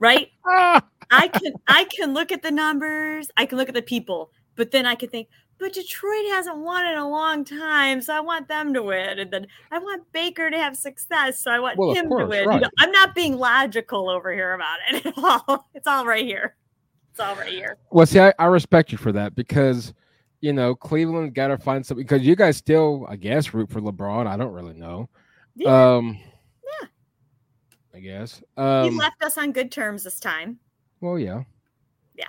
[0.00, 0.28] Right?
[0.44, 0.82] Ah!
[1.12, 4.70] I can I can look at the numbers, I can look at the people, but
[4.70, 5.28] then I can think,
[5.58, 9.18] but Detroit hasn't won in a long time, so I want them to win.
[9.18, 12.26] And then I want Baker to have success, so I want Well, him course, to
[12.28, 12.52] win.
[12.52, 15.68] You know, I'm not being logical over here about it at all.
[15.74, 16.56] It's all right here.
[17.10, 17.76] It's all right here.
[17.90, 19.92] Well, see, I, I respect you for that because
[20.40, 23.80] you know Cleveland got to find something because you guys still, I guess, root for
[23.80, 24.26] LeBron.
[24.28, 25.08] I don't really know.
[25.56, 26.18] Yeah, Um.
[28.00, 28.38] I guess.
[28.56, 30.58] he Um, left us on good terms this time.
[31.02, 31.42] well, yeah.
[32.14, 32.24] Yeah.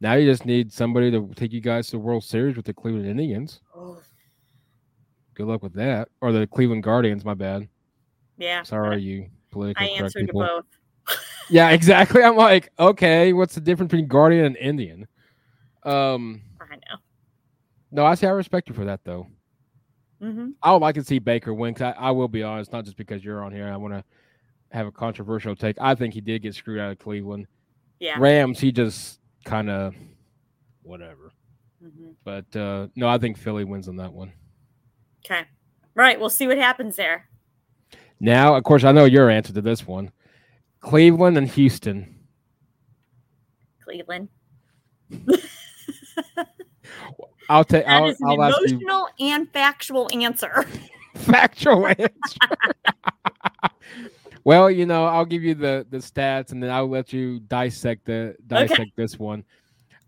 [0.00, 2.74] Now you just need somebody to take you guys to the World Series with the
[2.74, 3.60] Cleveland Indians.
[3.74, 4.00] Oh,
[5.34, 7.24] Good luck with that, or the Cleveland Guardians.
[7.24, 7.68] My bad.
[8.38, 8.62] yeah.
[8.62, 10.40] Sorry, you political I answered to people.
[10.40, 10.64] both.
[11.48, 12.24] Yeah, exactly.
[12.24, 15.06] I'm like, okay, what's the difference between Guardian and Indian?
[15.84, 16.96] Um, I know.
[17.92, 19.28] no, I say I respect you for that though.
[20.20, 21.74] Hmm I would like to see Baker win.
[21.74, 23.68] 'cause I, I will be honest, not just because you're on here.
[23.68, 24.04] I want to
[24.72, 25.76] have a controversial take.
[25.80, 27.46] I think he did get screwed out of Cleveland.
[28.00, 28.16] Yeah.
[28.18, 29.94] Rams, he just kind of
[30.82, 31.32] whatever.
[31.82, 34.32] hmm But uh no, I think Philly wins on that one.
[35.24, 35.42] Okay.
[35.94, 36.18] Right.
[36.18, 37.28] We'll see what happens there.
[38.20, 40.10] Now, of course, I know your answer to this one.
[40.80, 42.14] Cleveland and Houston.
[43.82, 44.28] Cleveland.
[47.48, 47.84] I'll take.
[47.84, 50.64] That I'll, is an I'll you emotional and factual answer.
[51.14, 52.38] factual answer.
[54.44, 58.04] well, you know, I'll give you the the stats, and then I'll let you dissect
[58.04, 59.44] the dissect this one.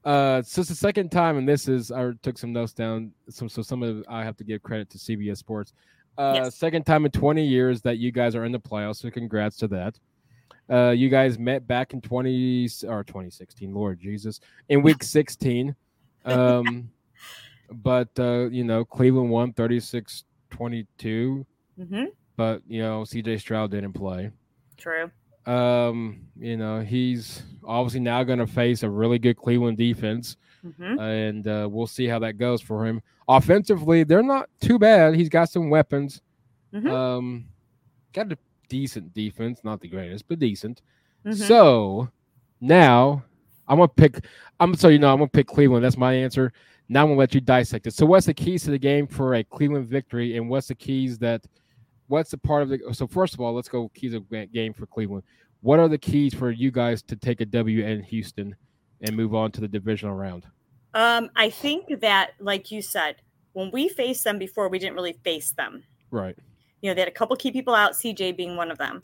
[0.04, 3.12] Uh, so it's the second time, and this is I took some notes down.
[3.28, 5.72] So, so some of I have to give credit to CBS Sports.
[6.16, 6.56] Uh, Yes.
[6.56, 8.96] second time in 20 years that you guys are in the playoffs.
[8.96, 9.98] So congrats to that.
[10.70, 15.74] Uh, you guys met back in 20 or 2016, Lord Jesus, in week 16.
[16.24, 16.90] Um,
[17.72, 21.44] but uh, you know, Cleveland won 36 22
[21.78, 22.04] hmm
[22.36, 24.30] but you know CJ Stroud didn't play.
[24.76, 25.10] True.
[25.46, 30.98] Um, you know he's obviously now going to face a really good Cleveland defense, hmm
[31.00, 33.00] and uh, we'll see how that goes for him.
[33.28, 35.14] Offensively, they're not too bad.
[35.14, 36.22] He's got some weapons.
[36.72, 36.90] Mhm.
[36.90, 37.46] Um,
[38.12, 38.38] got a
[38.68, 40.82] decent defense, not the greatest, but decent.
[41.26, 41.34] Mhm.
[41.34, 42.08] So
[42.60, 43.24] now
[43.68, 44.24] I'm gonna pick.
[44.60, 45.84] I'm so you know I'm gonna pick Cleveland.
[45.84, 46.52] That's my answer.
[46.88, 47.94] Now I'm gonna let you dissect it.
[47.94, 51.18] So what's the keys to the game for a Cleveland victory, and what's the keys
[51.18, 51.44] that?
[52.06, 52.80] What's the part of the?
[52.92, 55.24] So first of all, let's go keys of game for Cleveland.
[55.60, 58.56] What are the keys for you guys to take a W in Houston
[59.02, 60.46] and move on to the divisional round?
[60.94, 63.16] Um, I think that, like you said,
[63.52, 65.84] when we faced them before, we didn't really face them.
[66.10, 66.36] Right.
[66.80, 69.02] You know, they had a couple key people out, CJ being one of them.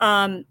[0.00, 0.44] Um,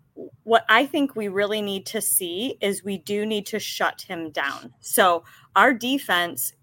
[0.43, 4.29] what I think we really need to see is we do need to shut him
[4.31, 4.73] down.
[4.79, 5.23] So
[5.55, 6.53] our defense,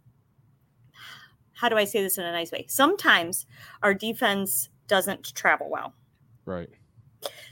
[1.52, 2.66] how do I say this in a nice way?
[2.68, 3.46] Sometimes
[3.82, 5.94] our defense doesn't travel well.
[6.44, 6.68] Right.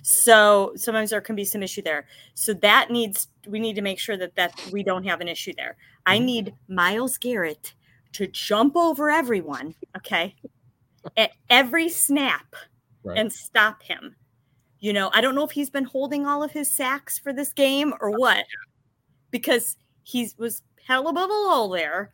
[0.02, 2.06] So sometimes there can be some issue there.
[2.34, 5.52] So that needs we need to make sure that that we don't have an issue
[5.56, 5.76] there.
[6.06, 6.26] I Mm-hmm.
[6.26, 7.74] need Myles Garrett
[8.12, 10.34] to jump over everyone, okay,
[11.16, 12.54] at every snap
[13.04, 13.18] Right.
[13.18, 14.16] and stop him.
[14.80, 17.52] You know, I don't know if he's been holding all of his sacks for this
[17.52, 18.44] game or what,
[19.30, 22.12] because he was hell above a lull there.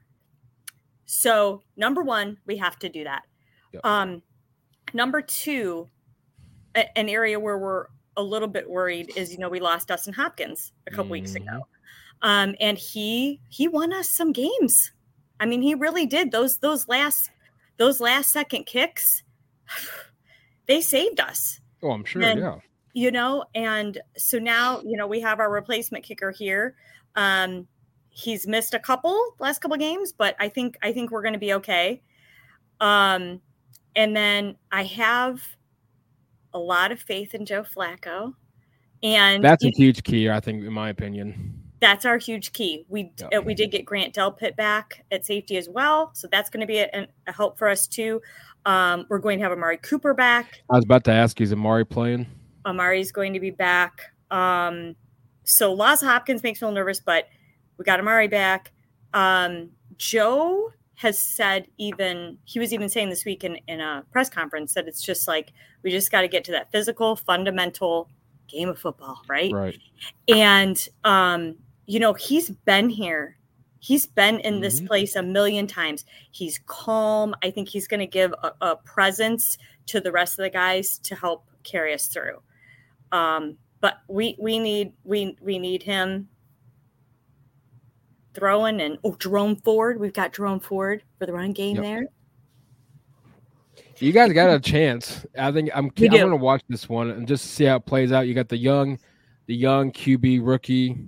[1.04, 3.22] So number one, we have to do that.
[3.72, 3.84] Yep.
[3.84, 4.22] Um,
[4.94, 5.88] number two,
[6.74, 7.86] a- an area where we're
[8.16, 11.66] a little bit worried is you know we lost Dustin Hopkins a couple weeks ago,
[12.22, 14.92] um, and he he won us some games.
[15.40, 17.30] I mean, he really did those those last
[17.76, 19.22] those last second kicks.
[20.66, 22.22] They saved us Oh, I'm sure.
[22.22, 22.56] then- yeah.
[22.94, 26.74] you know and so now you know we have our replacement kicker here
[27.16, 27.66] um
[28.08, 31.38] he's missed a couple last couple games but i think i think we're going to
[31.40, 32.00] be okay
[32.80, 33.40] um
[33.96, 35.42] and then i have
[36.52, 38.32] a lot of faith in joe flacco
[39.02, 41.60] and That's a huge key, I think, in my opinion.
[41.78, 42.86] that's our huge key.
[42.88, 43.38] We Yeah.
[43.38, 46.66] uh, we did get Grant Delpit back at safety as well, so that's going to
[46.66, 48.22] be a, a help for us too.
[48.66, 50.62] Um, we're going to have Amari Cooper back.
[50.70, 52.26] I was about to ask is Amari playing?
[52.64, 54.12] Amari's going to be back.
[54.30, 54.96] Um,
[55.44, 57.28] so of Hopkins makes me a little nervous, but
[57.78, 58.72] we got Amari back.
[59.12, 64.30] Um, Joe has said even he was even saying this week in, in a press
[64.30, 65.52] conference that it's just like
[65.82, 68.08] we just got to get to that physical fundamental
[68.48, 69.52] game of football, right?
[69.52, 69.78] Right.
[70.28, 71.56] And um,
[71.86, 73.36] you know, he's been here.
[73.84, 74.86] He's been in this Mhm.
[74.86, 76.06] place a million times.
[76.30, 77.34] He's calm.
[77.42, 79.58] I think he's going to give a, a presence
[79.88, 82.40] to the rest of the guys to help carry us through.
[83.12, 86.30] Um, but we we need we we need him
[88.32, 90.00] throwing and oh Jerome Ford.
[90.00, 91.84] We've got Jerome Ford for the run game Yep.
[91.84, 92.06] there.
[93.98, 95.26] You guys got a chance.
[95.38, 95.86] I think I'm.
[95.86, 98.26] I'm going to watch this one and just see how it plays out.
[98.26, 98.98] You got the young,
[99.44, 101.06] the young QB rookie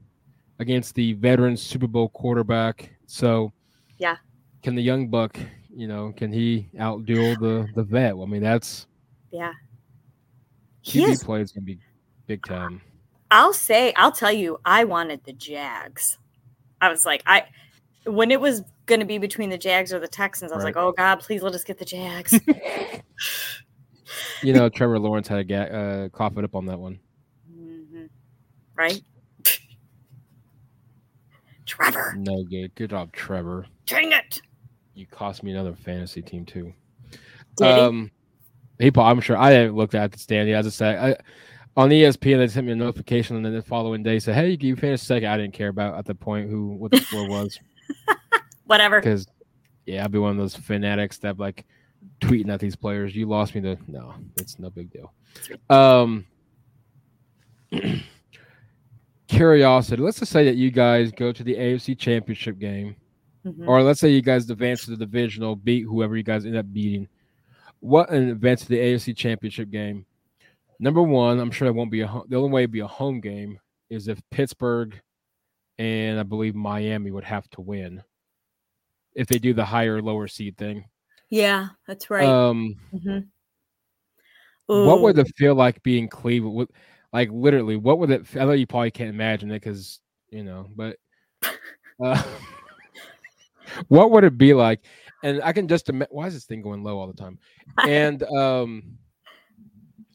[0.58, 2.90] against the veteran Super Bowl quarterback.
[3.06, 3.52] So,
[3.98, 4.16] Yeah.
[4.62, 5.38] can the young buck,
[5.74, 8.14] you know, can he outduel the the vet?
[8.14, 8.86] I mean, that's
[9.30, 9.52] Yeah.
[10.80, 11.78] He QB is play is to be
[12.26, 12.80] big time.
[13.30, 16.18] I'll say, I'll tell you, I wanted the Jags.
[16.80, 17.44] I was like, I
[18.04, 20.76] when it was going to be between the Jags or the Texans, I was Right.
[20.76, 22.38] like, oh God, please let us get the Jags.
[24.42, 27.00] You know, Trevor Lawrence had a ga- uh, cough it up on that one.
[27.50, 28.08] Mhm.
[28.76, 29.00] Right?
[31.66, 32.74] Trevor, No good.
[32.74, 33.66] Good job, Trevor.
[33.86, 34.40] dang it.
[34.94, 36.72] You cost me another fantasy team too.
[37.56, 38.10] Did um,
[38.78, 38.90] he?
[38.90, 40.60] Paul, I'm sure I haven't looked at the stand yet.
[40.60, 41.16] As I say, I,
[41.76, 44.76] on ESPN, they sent me a notification, and then the following day said, "Hey, you
[44.76, 45.28] finished second.
[45.28, 47.58] I didn't care about at the point who what the score was
[48.64, 49.00] Whatever.
[49.00, 49.26] because,
[49.84, 51.66] yeah, I'd be one of those fanatics that like
[52.20, 53.14] tweeting at these players.
[53.14, 55.12] You lost me to no, it's no big deal.
[55.68, 56.26] Um,
[59.28, 60.02] curiosity.
[60.02, 62.96] Let's just say that you guys go to the AFC Championship game.
[63.44, 63.68] Mhm.
[63.68, 66.66] or let's say you guys advance to the divisional, beat whoever you guys end up
[66.72, 67.06] beating.
[67.78, 70.04] What an advance to the AFC Championship game.
[70.80, 73.20] Number one, I'm sure it won't be a the only way it'd be a home
[73.20, 75.00] game is if Pittsburgh
[75.78, 78.02] and I believe Miami would have to win
[79.14, 80.84] if they do the higher lower seed thing.
[81.30, 82.26] Yeah, that's right.
[82.26, 83.28] Um, Mhm.
[84.66, 86.68] what would it feel like being Cleveland?
[87.16, 88.26] Like literally, what would it?
[88.36, 90.98] I know you probably can't imagine it because you know, but
[92.04, 92.22] uh,
[93.88, 94.84] what would it be like?
[95.24, 96.14] And I can just imagine.
[96.14, 97.38] Why is this thing going low all the time?
[97.88, 98.98] And um,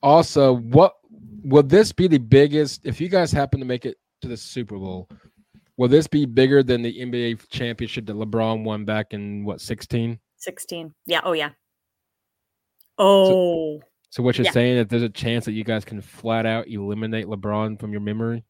[0.03, 0.93] also, what
[1.43, 2.85] will this be the biggest?
[2.85, 5.09] If you guys happen to make it to the Super Bowl,
[5.77, 10.19] will this be bigger than the NBA championship that LeBron won back in what 16?
[10.37, 10.93] 16.
[11.07, 11.21] Yeah.
[11.23, 11.49] Oh, yeah.
[12.99, 13.87] Oh, So
[14.19, 14.51] what you're Yeah.
[14.51, 18.01] saying that there's a chance that you guys can flat out eliminate LeBron from your
[18.01, 18.43] memory?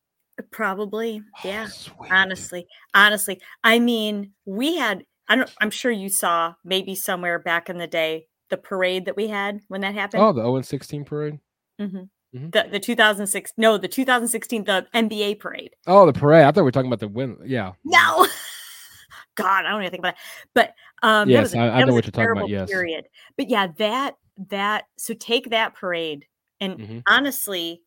[0.52, 1.22] probably.
[1.44, 1.68] Oh, Yeah.
[1.68, 2.12] sweet.
[2.12, 7.70] honestly honestly i mean we had i don't i'm sure you saw maybe somewhere back
[7.70, 11.06] in the day the parade that we had when that happened Oh, the 0 16
[11.06, 11.40] parade.
[11.80, 12.10] Mhm.
[12.36, 12.52] mhm.
[12.52, 16.44] the the 2006 no the 2016 the nba parade Oh, the parade.
[16.44, 17.38] I thought we were talking about the win.
[17.46, 17.74] Yeah.
[17.86, 18.26] no
[19.36, 22.06] god i don't even think about that but um Yes, a- I- I know what
[22.06, 22.70] you're talking about, yes.
[22.70, 23.06] period
[23.38, 24.16] but yeah that
[24.50, 26.26] that so take that parade
[26.60, 27.04] and Mhm.
[27.08, 27.82] honestly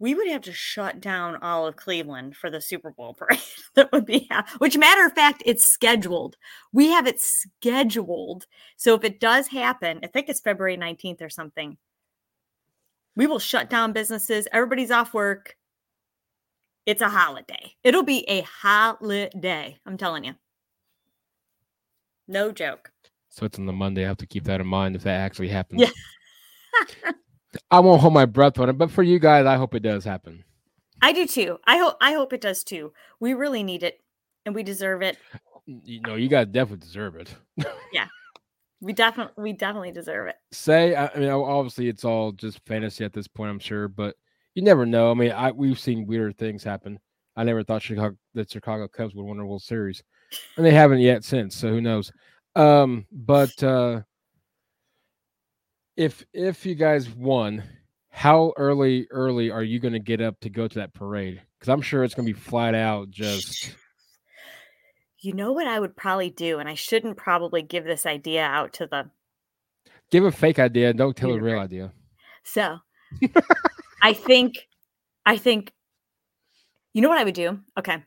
[0.00, 3.40] we would have to shut down all of Cleveland for the Super Bowl parade.
[3.76, 4.28] that would be,
[4.58, 6.36] which matter of fact, it's scheduled.
[6.72, 8.46] We have it scheduled.
[8.76, 11.78] So if it does happen, I think it's February 19th or something.
[13.16, 14.48] We will shut down businesses.
[14.52, 15.56] Everybody's off work.
[16.86, 17.74] It's a holiday.
[17.84, 19.78] It'll be a holiday.
[19.86, 20.34] I'm telling you.
[22.26, 22.90] No joke.
[23.34, 24.04] So it's on the Monday.
[24.04, 25.80] I have to keep that in mind if that actually happens.
[25.82, 27.12] Yeah.
[27.70, 30.04] I won't hold my breath on it, but for you guys, I hope it does
[30.04, 30.44] happen.
[31.02, 31.58] I do too.
[31.66, 32.92] I hope I hope it does too.
[33.18, 34.00] We really need it
[34.46, 35.18] and we deserve it.
[35.66, 37.34] You know, you guys definitely deserve it.
[37.92, 38.06] Yeah.
[38.80, 40.36] We definitely we definitely deserve it.
[40.52, 44.14] Say, I I mean, obviously, it's all just fantasy at this point, I'm sure, but
[44.54, 45.10] you never know.
[45.10, 47.00] I mean, I we've seen weirder things happen.
[47.34, 50.02] I never thought Chicago the Chicago Cubs would win a World Series,
[50.56, 51.56] and they haven't yet since.
[51.56, 52.12] So who knows?
[52.56, 54.02] Um, but uh,
[55.96, 57.62] if if you guys won,
[58.10, 61.42] how early early are you going to get up to go to that parade?
[61.58, 63.74] Because I'm sure it's going to be flat out just.
[65.20, 68.74] You know what I would probably do, and I shouldn't probably give this idea out
[68.74, 69.08] to the
[70.10, 70.92] Give a fake idea.
[70.92, 71.92] Don't tell a real idea.
[72.42, 72.78] so.
[74.02, 74.68] I think,
[75.24, 75.72] I think,
[76.92, 77.60] you know what I would do?
[77.78, 78.02] Okay,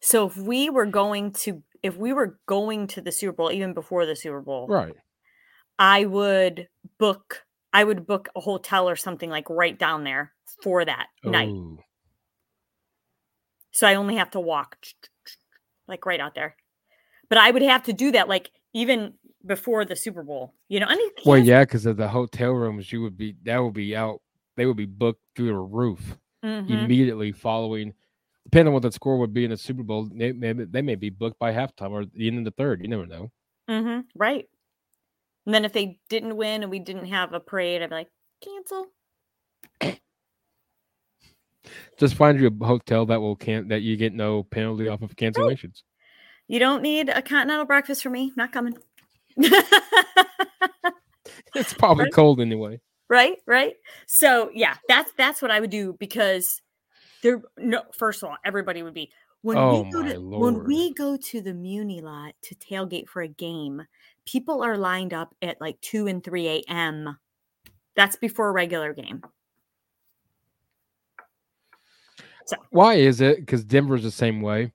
[0.00, 3.74] so if we were going to, if we were going to the Super Bowl, even
[3.74, 4.94] before the Super Bowl, Right.
[5.78, 6.68] I would
[6.98, 11.54] book, I would book a hotel or something like right down there for that night.
[13.72, 14.76] So I only have to walk
[15.88, 16.56] like right out there.
[17.28, 19.14] But I would have to do that like even
[19.44, 20.54] before the Super Bowl.
[20.68, 23.58] You know, I mean, Well, yeah, because of the hotel rooms, you would be that
[23.58, 24.20] would be out.
[24.56, 26.70] They would be booked through the roof mhm.
[26.70, 27.94] immediately following.
[28.44, 30.94] Depending on what the score would be in the Super Bowl, they may, they may
[30.96, 32.82] be booked by halftime or the end of the third.
[32.82, 33.30] You never know.
[33.68, 34.46] hmm Right.
[35.46, 38.08] And then if they didn't win and we didn't have a parade, I'd be like,
[38.44, 38.86] cancel.
[41.98, 45.14] Just find you a hotel that will can that you get no penalty off of
[45.16, 45.82] cancellations.
[46.48, 48.32] You don't need a continental breakfast for me.
[48.36, 48.76] Not coming.
[51.54, 52.12] It's probably Right.
[52.12, 52.80] cold anyway.
[53.08, 53.74] right right
[54.06, 56.62] so yeah that's that's what i would do because
[57.22, 59.10] there no first of all everybody would be
[59.42, 63.22] when Oh we go to when we go to the muni lot to tailgate for
[63.22, 63.82] a game
[64.26, 67.18] people are lined up at like 2 and 3 a.m
[67.96, 69.22] that's before a regular game
[72.46, 72.56] So.
[72.70, 73.38] Why is it?
[73.38, 74.72] Because Denver's the same way.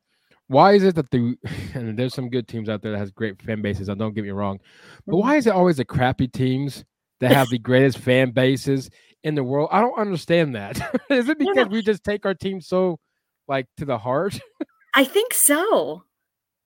[0.47, 1.35] Why is it that the
[1.73, 3.87] and there's some good teams out there that has great fan bases.
[3.87, 4.59] Don't get me wrong,
[5.05, 5.21] but mm-hmm.
[5.21, 6.85] why is it always the crappy teams
[7.19, 8.89] that have the greatest fan bases
[9.27, 9.69] in the world?
[9.71, 10.77] I don't understand that.
[11.09, 12.99] is it because we just take our team so
[13.47, 14.39] like to the heart?
[14.93, 16.03] i think so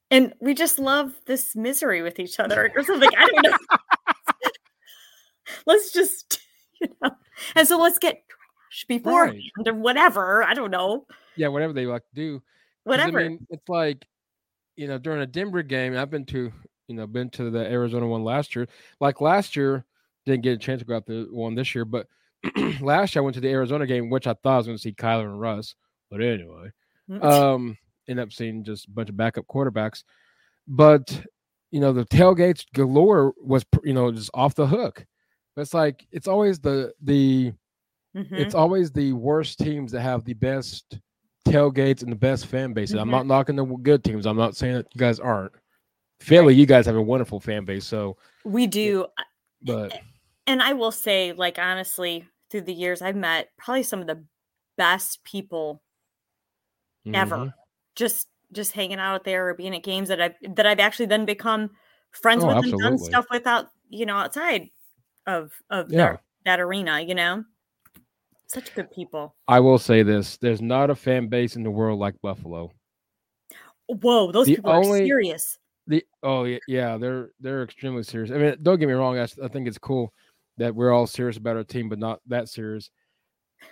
[0.10, 3.58] and we just love this misery with each other or something i don't know
[5.66, 6.40] let's just
[6.80, 7.10] you know
[7.56, 11.06] and so let's get trash beforehand or whatever i don't know
[11.36, 12.44] yeah, whatever they like to do.
[12.84, 14.06] whatever I mean, it's like
[14.76, 15.96] you know during a Denver game.
[15.96, 16.52] I've been to
[16.88, 18.68] you know been to the Arizona one last year.
[19.00, 19.86] Like last year,
[20.26, 22.08] didn't get a chance to go out the one this year, but
[22.82, 24.82] last year I went to the Arizona game, which I thought I was going to
[24.82, 25.76] see Kyler and Russ.
[26.10, 26.72] But anyway,
[27.10, 27.24] Mm.
[27.24, 27.78] um,
[28.08, 30.04] end up seeing just a bunch of backup quarterbacks.
[30.68, 31.24] But
[31.72, 35.06] you know the tailgates galore was you know just off the hook.
[35.56, 37.54] But it's like it's always the the
[38.16, 38.32] Mhm.
[38.40, 41.00] it's always the worst teams that have the best
[41.48, 42.96] tailgates and the best fan bases.
[42.98, 43.12] I'm Mhm.
[43.12, 44.26] not knocking the good teams.
[44.26, 45.54] I'm not saying that you guys aren't.
[46.22, 47.86] Philly, you guys have a wonderful fan base.
[47.86, 48.16] So,
[48.46, 49.06] we do
[49.64, 49.94] but
[50.48, 54.24] and i will say like honestly through the years i've met probably some of the
[54.78, 55.82] best people
[57.14, 57.54] ever mhm.
[57.96, 61.26] just just hanging out there or being at games that i've that i've actually then
[61.26, 61.70] become
[62.12, 64.70] friends Oh, with and done stuff without you know outside
[65.28, 65.98] of of Yeah.
[65.98, 67.44] their, that arena you know
[68.48, 72.00] such good people I will say this: there's not a fan base in the world
[72.00, 72.72] like Buffalo.
[73.88, 78.32] whoa those The people are serious The oh yeah, yeah, they're they're extremely serious.
[78.32, 79.18] I mean, don't get me wrong.
[79.18, 80.14] I think it's cool
[80.62, 82.90] that we're all serious about our team, but not that serious.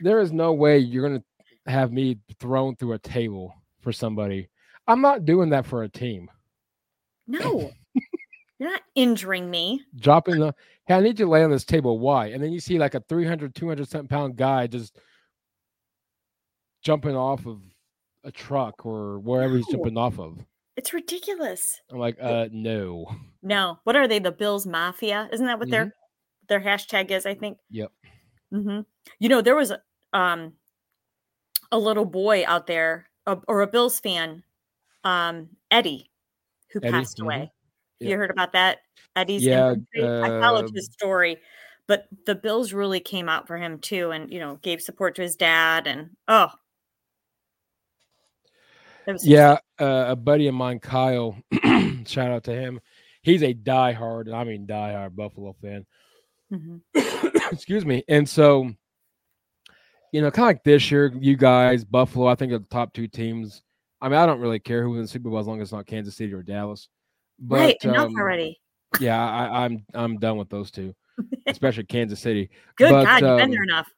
[0.02, 1.24] There is no way you're gonna
[1.66, 4.50] have me thrown through a table for somebody.
[4.88, 6.30] I'm not doing that for a team.
[7.28, 7.72] no
[8.60, 10.54] you're not injuring me dropping the
[10.86, 12.00] hey, I need you to lay on this table.
[12.00, 12.28] Why?
[12.28, 14.98] And then you see like a 300, 200 something pound guy just
[16.82, 17.62] jumping off of
[18.24, 20.44] a truck or wherever he's jumping off of.
[20.76, 23.06] it's ridiculous I'm like, uh, no.
[23.42, 25.94] no what are they the bills mafia isn't that what their
[26.50, 27.78] their hashtag is i think Mm-hmm.
[27.78, 27.91] Yep.
[28.52, 28.80] hmm
[29.20, 29.82] You know, there was a-
[30.14, 30.54] um
[31.72, 34.43] a little boy out there, a, or a Bills fan,
[35.04, 36.10] um, Eddie,
[36.72, 37.24] who Eddie, passed mhm.
[37.24, 37.52] away.
[38.00, 38.10] Yep.
[38.12, 38.80] You heard about that?
[39.16, 40.14] Eddie's Yeah, infantry?
[40.24, 41.38] I followed uh, his story,
[41.88, 45.22] but the Bills really came out for him too, and you know, gave support to
[45.22, 46.50] his dad, and oh,
[49.24, 51.36] Yeah, uh, a buddy of mine, Kyle,
[52.06, 52.80] shout out to him.
[53.22, 55.86] He's a diehard, and I mean diehard Buffalo fan.
[56.52, 56.82] Mhm.
[57.52, 58.04] Excuse me.
[58.08, 58.72] And so
[60.12, 62.93] you know, kind of like this year, you guys, Buffalo, I think are the top
[62.93, 63.62] two teams.
[64.02, 65.72] I mean, I don't really care who wins the Super Bowl as long as it's
[65.72, 66.89] not Kansas City or Dallas.
[67.38, 68.60] But, right, enough um, already.
[69.00, 70.95] Yeah, I, I'm I'm done with those two,
[71.47, 72.50] especially Kansas City.
[72.76, 73.89] Good but, God, you've been um, there enough.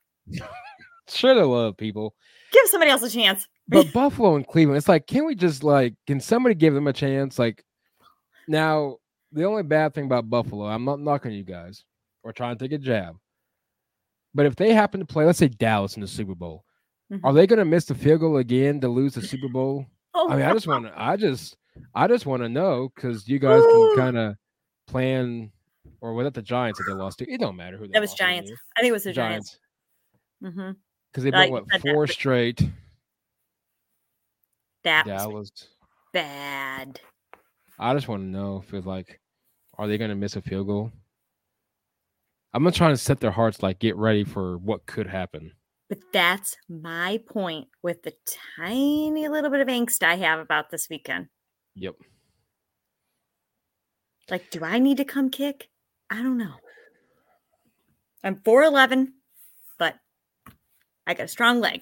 [1.09, 2.13] Should have loved people.
[2.51, 3.47] Give somebody else a chance.
[3.67, 6.93] But Buffalo and Cleveland, it's like, can we just like, can somebody give them a
[6.93, 7.39] chance?
[7.39, 7.63] Like,
[8.47, 8.97] now
[9.31, 11.85] the only bad thing about Buffalo, I'm not knocking you guys
[12.23, 13.17] or trying to take a jab,
[14.33, 16.63] but if they happen to play, let's say Dallas in the Super Bowl,
[17.11, 17.21] Mhm.
[17.23, 19.85] are they going to miss the field goal again to lose the Super Bowl?
[20.13, 21.57] Oh, I mean, I just want to, I just,
[21.95, 24.35] I just want to know because you guys can kind of
[24.87, 25.51] plan,
[25.99, 27.29] or was that the Giants that they lost to?
[27.31, 28.49] It don't matter who they that was to, Giants.
[28.49, 28.59] dude.
[28.77, 29.57] I think it was the Giants.
[30.41, 30.71] Giants hmm
[31.11, 32.61] because they've been you what said that, four straight.
[34.83, 35.51] That was Dallas.
[36.13, 36.99] bad.
[37.77, 39.19] I just want to know if it's like,
[39.77, 40.91] are they going to miss a field goal?
[42.53, 45.53] I'm not trying to set their hearts like get ready for what could happen.
[45.89, 48.13] But that's my point with the
[48.57, 51.27] tiny little bit of angst I have about this weekend.
[51.75, 51.95] Yep.
[54.29, 55.69] Like, do I need to come kick?
[56.09, 56.53] I don't know.
[58.23, 59.07] I'm 4'11,
[59.77, 59.95] but
[61.07, 61.81] I got a strong leg.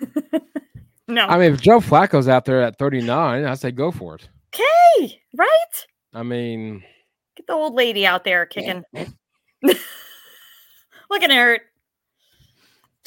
[1.08, 1.26] no.
[1.26, 4.28] I mean, if Joe Flacco's out there at 39, I say go for it.
[4.54, 5.86] okay, right?
[6.14, 6.84] I mean,
[7.36, 8.82] Get the old lady out there kicking.
[11.10, 11.58] Looking at her.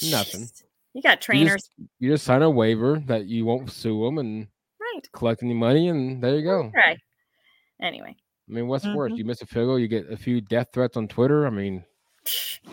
[0.09, 0.41] Nothing.
[0.41, 0.63] Jeez.
[0.93, 4.17] You got you trainers, just, you just sign a waiver that you won't sue them
[4.17, 4.47] and
[4.81, 5.07] right?
[5.13, 6.71] collect any money, and there you go.
[6.75, 6.97] Right.
[7.81, 8.15] Anyway,
[8.49, 9.11] I mean, what's worse?
[9.11, 9.17] Mhm.
[9.17, 11.45] You miss a field goal, you get a few death threats on Twitter.
[11.45, 11.83] I mean,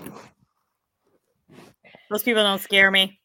[2.10, 3.20] those people don't scare me.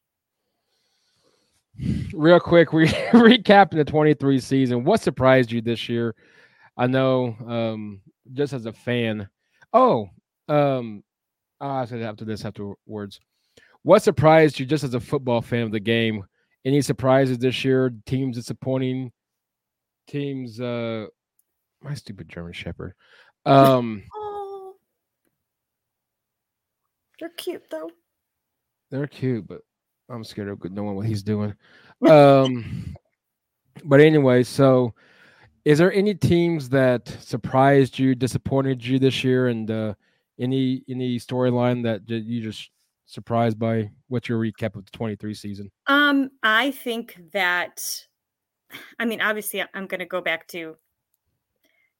[2.13, 4.83] real quick, we recapping the 23 season.
[4.83, 6.15] What surprised you this year?
[6.77, 8.01] I know, um,
[8.33, 9.29] just as a fan.
[9.73, 10.09] Oh,
[10.49, 11.03] um,
[11.67, 13.19] I said after this afterwards.
[13.83, 16.25] What surprised you just as a football fan of the game?
[16.65, 17.91] Any surprises this year?
[18.05, 19.11] Teams disappointing?
[20.07, 21.07] Teams, uh,
[21.81, 22.93] my stupid German Shepherd.
[23.45, 24.75] Um, Oh,
[27.19, 27.89] they're cute though.
[28.89, 29.61] they're cute, but
[30.09, 31.53] I'm scared of knowing what he's doing.
[32.07, 32.95] Um,
[33.85, 34.93] but anyway, so
[35.65, 39.93] is there any teams that surprised you, disappointed you this year, and uh,
[40.41, 42.71] any any storyline that you just
[43.05, 43.91] surprised by?
[44.07, 45.71] What's your recap of the 23 season?
[45.87, 48.05] Um, I think that,
[48.99, 50.77] I mean, obviously, I'm going to go back to,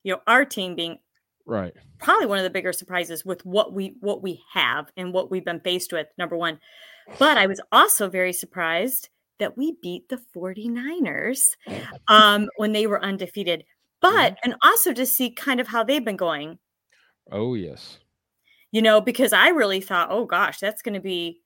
[0.04, 0.98] you know, our team being
[1.46, 1.74] Right.
[2.00, 5.44] probably one of the bigger surprises with what we what we have and what we've
[5.46, 6.08] been faced with.
[6.18, 6.60] Number one,
[7.20, 11.56] but I was also very surprised that we beat the 49ers
[12.08, 13.66] um, when they were undefeated.
[14.02, 16.60] But and also to see kind of how they've been going.
[17.32, 18.00] Oh yes.
[18.72, 21.40] You know, because I really thought, oh gosh, that's going to be,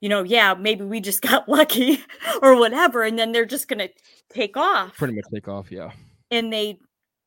[0.00, 2.02] you know, yeah, maybe we just got lucky
[2.42, 3.90] or whatever, and then they're just going to
[4.30, 4.96] take off.
[4.96, 5.70] Pretty much take off.
[5.70, 5.90] Yeah.
[6.30, 6.78] And they,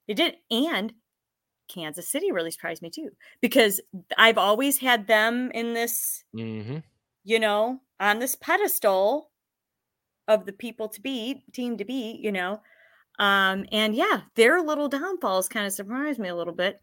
[0.07, 0.93] they did, and
[1.67, 3.09] Kansas City really surprised me too,
[3.41, 3.80] because
[4.17, 6.78] I've always had them in this, Mm-hmm.
[7.24, 9.30] you know, on this pedestal
[10.28, 12.61] of the people to beat, team to beat, you know.
[13.19, 16.80] Um, and yeah, their little downfalls kind of surprised me a little bit.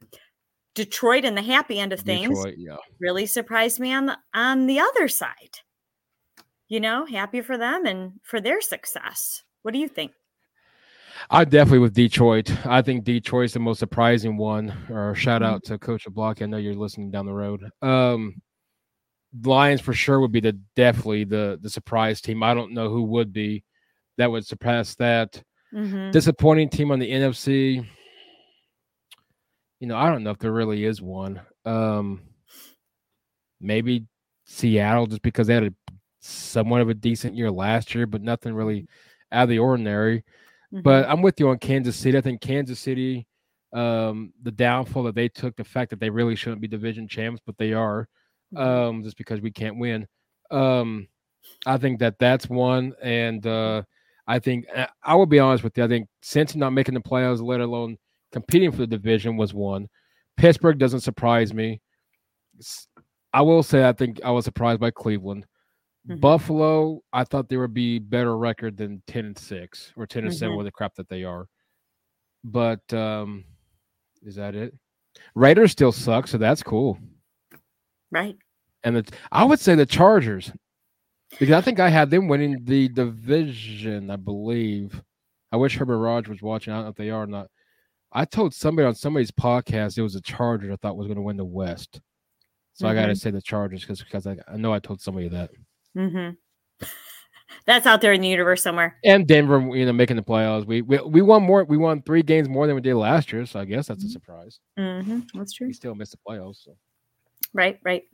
[0.75, 2.55] Detroit and the happy end of things Detroit.
[2.59, 2.77] Yeah.
[3.01, 5.59] really surprised me on the on the other side.
[6.69, 9.43] You know, happy for them and for their success.
[9.63, 10.13] What do you think?
[11.31, 12.51] I definitely with Detroit.
[12.67, 14.73] I think Detroit's the most surprising one.
[14.91, 15.47] Or shout Mhm.
[15.47, 16.43] out to Coach Block.
[16.43, 17.69] I know you're listening down the road.
[17.83, 18.41] Um,
[19.43, 22.43] Lions for sure would be the definitely the the surprise team.
[22.43, 23.63] I don't know who would be
[24.17, 25.43] that would surpass that.
[25.75, 26.13] Mhm.
[26.13, 27.85] Disappointing team on the NFC.
[29.81, 31.41] You know, I don't know if there really is one.
[31.65, 32.23] Um,
[33.61, 34.07] maybe
[34.45, 35.75] Seattle just because they had a
[36.21, 38.87] somewhat of a decent year last year, but nothing really
[39.31, 40.25] out of the ordinary.
[40.73, 40.83] Mhm.
[40.83, 42.19] But I'm with you on Kansas City.
[42.19, 43.27] I think Kansas City,
[43.73, 47.41] um, the downfall that they took, the fact that they really shouldn't be division champs,
[47.45, 48.09] but they are,
[48.53, 48.61] Mhm.
[48.61, 50.07] um, just because we can't win.
[50.51, 51.07] Um,
[51.67, 53.83] I think that that's one, and uh,
[54.27, 55.85] I think I- I will be honest with you.
[55.85, 57.99] I think since not making the playoffs, let alone
[58.33, 59.89] competing for the division, was one.
[60.37, 61.81] Pittsburgh doesn't surprise me.
[63.33, 65.47] I will say I think I was surprised by Cleveland.
[66.09, 66.21] Mhm.
[66.21, 70.35] Buffalo, I thought they would be better record than ten and six or 10 and
[70.35, 70.59] seven Mhm.
[70.59, 71.47] with the crap that they are.
[72.45, 73.45] But um,
[74.23, 74.75] is that it?
[75.35, 76.99] Raiders still suck, so that's cool.
[78.11, 78.37] right.
[78.85, 80.53] And the, I would say the Chargers,
[81.39, 84.09] because I think I had them winning the division.
[84.11, 85.03] I believe.
[85.53, 86.73] I wish Herbert Rogers was watching.
[86.73, 87.51] I don't know if they are or not.
[88.13, 91.23] I told somebody on somebody's podcast it was the Chargers I thought was going to
[91.23, 92.01] win the West.
[92.79, 95.51] So I gotta say the Chargers because because I, I know I told somebody that.
[95.97, 96.87] Mm-hmm.
[97.67, 98.97] That's out there in the universe somewhere.
[99.05, 100.65] And Denver, you know, making the playoffs.
[100.65, 101.65] We we, we won more.
[101.65, 103.45] We won three games more than we did last year.
[103.47, 104.61] So I guess that's a surprise.
[104.79, 105.21] Mm-hmm.
[105.35, 105.67] That's true.
[105.67, 106.63] We still missed the playoffs.
[106.65, 106.77] So.
[107.53, 108.05] Right, right.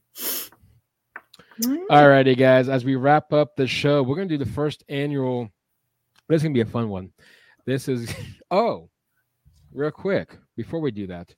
[1.90, 2.70] All righty, guys.
[2.70, 5.51] As we wrap up the show, we're gonna do the first annual.
[6.26, 7.11] This is gonna be a fun one.
[7.66, 8.11] This is
[8.51, 8.88] oh,
[9.75, 11.35] real quick before we do that.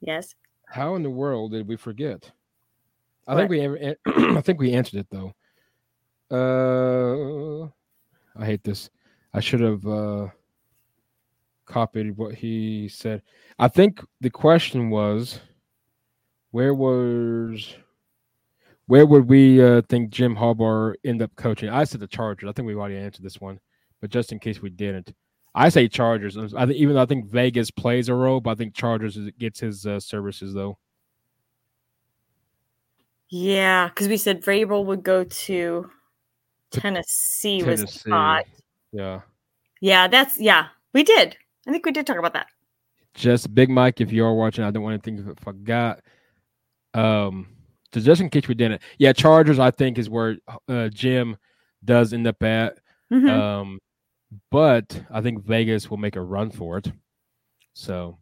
[0.00, 0.34] Yes.
[0.68, 2.30] How in the world did we forget?
[3.26, 3.48] I What?
[3.48, 3.94] think we
[4.36, 5.32] I think we answered it though.
[6.30, 7.68] Uh,
[8.40, 8.90] I hate this.
[9.32, 10.28] I should have uh
[11.66, 13.22] copied what he said.
[13.58, 15.40] I think the question was,
[16.52, 17.74] where was,
[18.86, 21.68] where would we uh, think Jim Harbaugh end up coaching?
[21.68, 22.48] I said the Chargers.
[22.48, 23.58] I think we've already answered this one,
[24.00, 25.12] but just in case we didn't,
[25.56, 26.36] I say Chargers.
[26.36, 29.58] I think even though I think Vegas plays a role, but I think Chargers gets
[29.58, 30.76] his uh, services though.
[33.30, 35.90] Yeah, because we said Vrabel would go to
[36.70, 38.44] To Tennessee, was thought.
[38.92, 39.22] Yeah.
[39.80, 40.66] Yeah, that's yeah.
[40.92, 41.36] We did.
[41.66, 42.46] I think we did talk about that.
[43.14, 46.00] just Big Mike, if you are watching, I don't want to think if I forgot.
[46.94, 47.48] Um,
[47.92, 50.36] so just in case we didn't, yeah, Chargers, I think is where
[50.68, 51.36] uh, Jim
[51.84, 52.78] does end up at.
[53.12, 53.28] Mhm.
[53.30, 53.80] Um,
[54.50, 56.90] but I think Vegas will make a run for it.
[57.74, 58.18] So,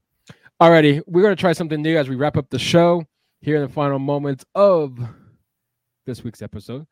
[0.60, 3.04] alrighty, we're gonna try something new as we wrap up the show
[3.40, 4.98] here in the final moments of
[6.06, 6.86] this week's episode.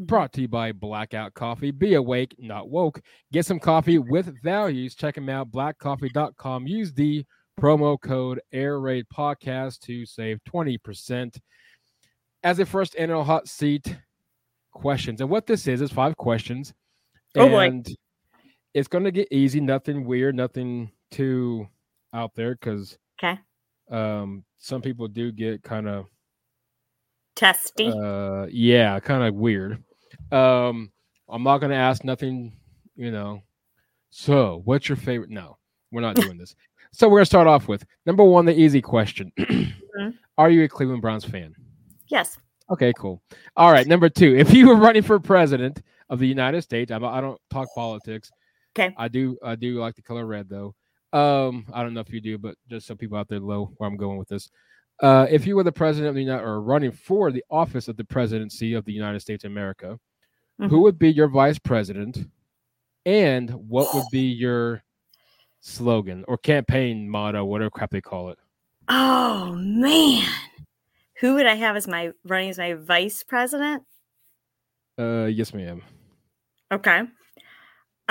[0.00, 0.06] Mhm.
[0.06, 1.70] Brought to you by Blackout Coffee.
[1.70, 3.00] Be awake, not woke.
[3.32, 4.94] Get some coffee with values.
[4.94, 6.66] Check them out, blackcoffee.com.
[6.66, 7.24] Use the
[7.60, 11.38] promo code Air Raid Podcast to save 20%.
[12.42, 13.96] As a first annual hot seat
[14.72, 15.20] questions.
[15.20, 16.74] And what this is is five questions.
[17.36, 17.82] Oh, boy.
[18.74, 21.68] It's going to get easy, nothing weird, nothing too
[22.14, 23.38] out there because Okay.
[23.90, 26.06] um, some people do get kind of
[27.34, 27.90] Testy.
[27.90, 29.82] uh yeah kind of weird.
[30.30, 30.92] Um
[31.28, 32.52] i'm not gonna ask nothing
[32.94, 33.42] you know.
[34.10, 35.56] So what's your favorite no
[35.90, 36.54] we're not doing this.
[36.92, 39.32] So we're gonna start off with number one the easy question.
[40.38, 41.54] Are you a cleveland browns fan?
[42.08, 42.38] Yes.
[42.70, 43.22] okay cool.
[43.56, 47.02] All right number two if you were running for president of the united states I'm,
[47.04, 48.30] i don't talk politics
[48.76, 48.94] Okay.
[48.98, 50.74] i do i do like the color red though
[51.12, 53.88] um i don't know if you do but just so people out there know where
[53.88, 54.48] i'm going with this
[55.02, 57.96] uh, if you were the president of the United or running for the office of
[57.96, 59.98] the presidency of the United States of America,
[60.58, 60.82] who Mhm.
[60.82, 62.28] would be your vice president,
[63.04, 64.84] and what would be your
[65.60, 68.38] slogan or campaign motto, whatever crap they call it?
[68.88, 70.28] Oh man.
[71.20, 73.82] Who would I have as my running as my vice president?
[74.98, 75.82] Uh, yes, ma'am.
[76.70, 77.02] Okay.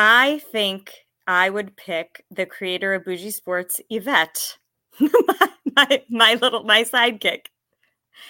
[0.03, 0.93] I think
[1.27, 4.57] I would pick the creator of Bougie Sports, Yvette,
[4.99, 7.41] my, my, my little my sidekick.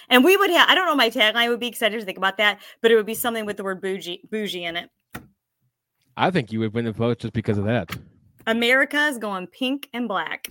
[0.09, 2.17] And we would have I don't know my tagline would be because I didn't think
[2.17, 4.89] about that, but it would be something with the word bougie bougie in it.
[6.17, 7.95] I think you would win the vote just because of that.
[8.47, 10.49] America is going pink and black.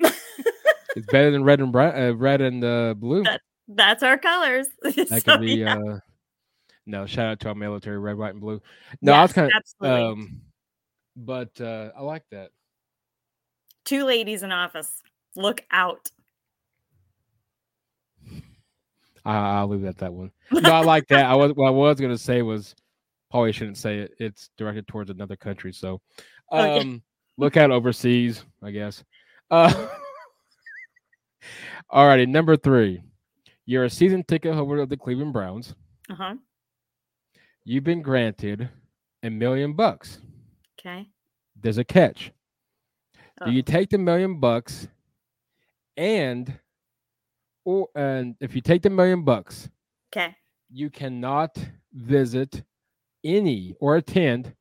[0.00, 3.22] It's better than red and bra- uh, red and uh, blue.
[3.22, 4.66] That- That's our colors.
[4.82, 5.54] That So, could be.
[5.54, 5.76] yeah.
[5.78, 5.98] Uh,
[6.86, 8.60] no, shout out to our military, red, white, and blue.
[9.00, 9.88] No, I was kind of.
[9.88, 10.40] Um,
[11.16, 12.50] but uh, I like that.
[13.84, 15.02] Two ladies in office.
[15.36, 16.10] Look out.
[19.24, 20.32] I, I'll leave that that one.
[20.50, 21.26] No, I like that.
[21.26, 22.74] I was what I was gonna say was
[23.30, 24.12] probably shouldn't say it.
[24.18, 26.00] It's directed towards another country, so
[26.50, 27.00] um, Okay.
[27.36, 29.04] look out overseas, I guess.
[29.50, 29.88] Uh,
[31.90, 33.02] all righty, number three.
[33.66, 35.74] You're a season ticket holder of the Cleveland Browns.
[36.10, 36.34] Uh-huh.
[37.64, 38.68] You've been granted
[39.22, 40.20] a million bucks.
[40.78, 41.08] Okay.
[41.60, 42.32] There's a catch.
[43.40, 43.46] Oh.
[43.46, 44.88] Do you take the million bucks
[45.96, 46.58] and
[47.64, 49.68] or and if you take the million bucks,
[50.14, 50.34] Okay.
[50.70, 51.56] you cannot
[51.92, 52.62] visit
[53.24, 54.54] any or attend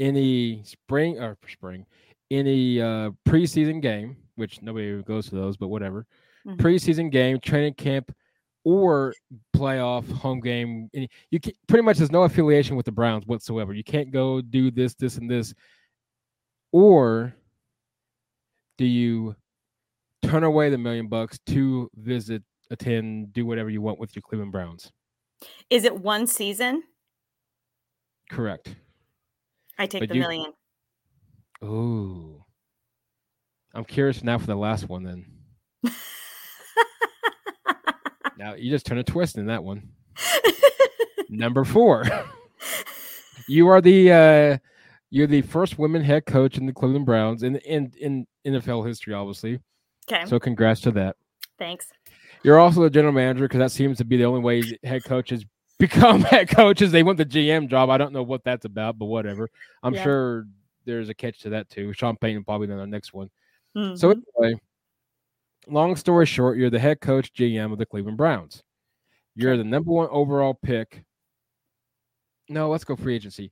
[0.00, 1.86] any spring or spring
[2.30, 6.06] any uh preseason game which nobody goes to those but whatever
[6.46, 6.56] Mhm.
[6.58, 8.14] preseason game training camp
[8.64, 9.12] or
[9.56, 13.72] playoff home game any, you can pretty much there's no affiliation with the browns whatsoever
[13.72, 15.52] you can't go do this this and this
[16.72, 17.34] or
[18.78, 19.34] do you
[20.22, 24.52] turn away the million bucks to visit attend do whatever you want with your cleveland
[24.52, 24.90] browns
[25.70, 26.82] Is it one season?
[28.30, 28.76] correct
[29.78, 30.52] I take But the you- million.
[31.64, 32.44] Ooh.
[33.74, 35.24] I'm curious now for the last one then.
[38.42, 39.88] Now you just turn a twist in that one.
[41.28, 42.04] Number four.
[43.48, 44.58] you are the uh
[45.10, 49.14] you're the first women head coach in the Cleveland Browns in in in NFL history,
[49.14, 49.60] obviously.
[50.10, 50.24] okay.
[50.26, 51.14] So congrats to that.
[51.56, 51.86] Thanks.
[52.42, 55.44] You're also the general manager because that seems to be the only way head coaches
[55.78, 56.90] become head coaches.
[56.90, 57.90] They want the GM job.
[57.90, 59.48] I don't know what that's about, but whatever.
[59.84, 60.02] I'm Yeah.
[60.02, 60.46] sure
[60.84, 61.92] there's a catch to that too.
[61.92, 63.30] Sean Payton probably in the next one.
[63.76, 63.80] So
[64.12, 64.22] Mhm.
[64.40, 64.60] anyway,
[65.68, 68.62] long story short, you're the head coach GM of the Cleveland Browns.
[69.34, 71.04] You're the number one overall pick.
[72.48, 73.50] No, let's go free agency.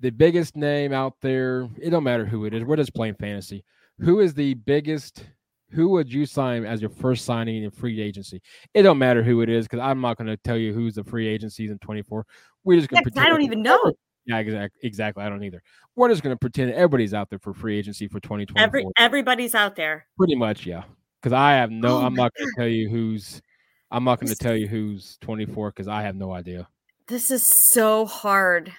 [0.00, 2.64] The biggest name out there, it don't matter who it is.
[2.64, 3.64] We're just playing fantasy.
[4.00, 5.24] Who is the biggest?
[5.70, 8.42] Who would you sign as your first signing in free agency?
[8.74, 11.04] It don't matter who it is because I'm not going to tell you who's the
[11.04, 12.26] free agencies in 24.
[12.64, 13.92] We're just Yeah, going to 'cause I don't even know.
[14.26, 14.80] Yeah, exactly.
[14.86, 15.24] Exactly.
[15.24, 15.62] I don't either.
[15.96, 18.62] We're just going to pretend everybody's out there for free agency for 2024.
[18.62, 20.06] Every everybody's out there.
[20.18, 20.84] Pretty much, yeah.
[21.22, 23.40] Because I have no, Oh I'm not going to tell you who's,
[23.92, 26.66] I'm not going to tell you who's 24 because I have no idea.
[27.06, 28.72] This is so hard.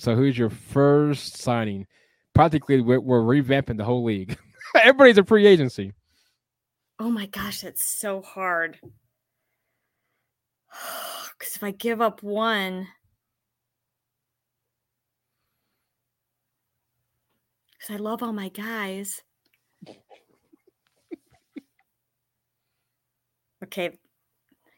[0.00, 1.86] So who's your first signing?
[2.34, 4.36] Practically, we're, we're revamping the whole league.
[4.74, 5.92] Everybody's a free agency.
[6.98, 8.78] Oh my gosh, that's so hard.
[11.38, 12.88] Because if I give up one,
[17.78, 19.20] because I love all my guys.
[23.64, 23.98] Okay,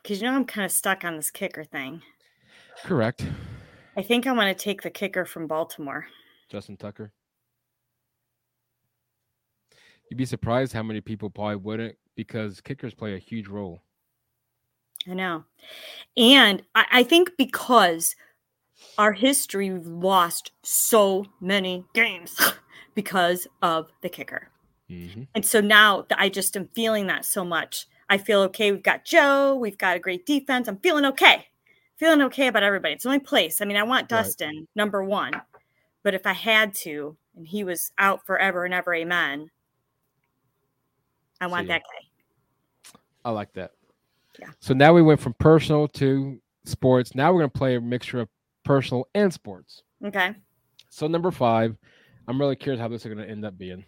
[0.02, 2.02] because you know I'm kind of stuck on this kicker thing.
[2.84, 3.26] Correct.
[3.96, 6.06] I think I want to take the kicker from Baltimore.
[6.48, 7.12] Justin Tucker.
[10.10, 13.82] You'd be surprised how many people probably wouldn't because kickers play a huge role.
[15.08, 15.44] I know.
[16.16, 18.14] And I, I think because
[18.96, 22.38] our history, we've lost so many games
[22.94, 24.48] because of the kicker.
[24.88, 27.86] hmm And so now I just am feeling that so much.
[28.08, 28.72] I feel okay.
[28.72, 29.54] We've got Joe.
[29.56, 30.68] We've got a great defense.
[30.68, 31.46] I'm feeling okay.
[31.96, 32.94] Feeling okay about everybody.
[32.94, 33.60] It's the only place.
[33.60, 34.22] I mean, I want Right.
[34.22, 35.32] Dustin number one,
[36.02, 39.50] but if I had to, and he was out forever and ever, amen.
[41.40, 42.98] I want See that guy.
[43.24, 43.72] I like that.
[44.38, 44.50] Yeah.
[44.60, 47.14] So now we went from personal to sports.
[47.14, 48.28] Now we're going to play a mixture of
[48.64, 49.82] personal and sports.
[50.04, 50.34] Okay.
[50.88, 51.76] So number five,
[52.26, 53.84] I'm really curious how this is going to end up being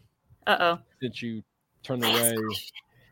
[0.46, 0.78] Uh oh.
[1.00, 1.42] since you
[1.82, 2.36] turned away.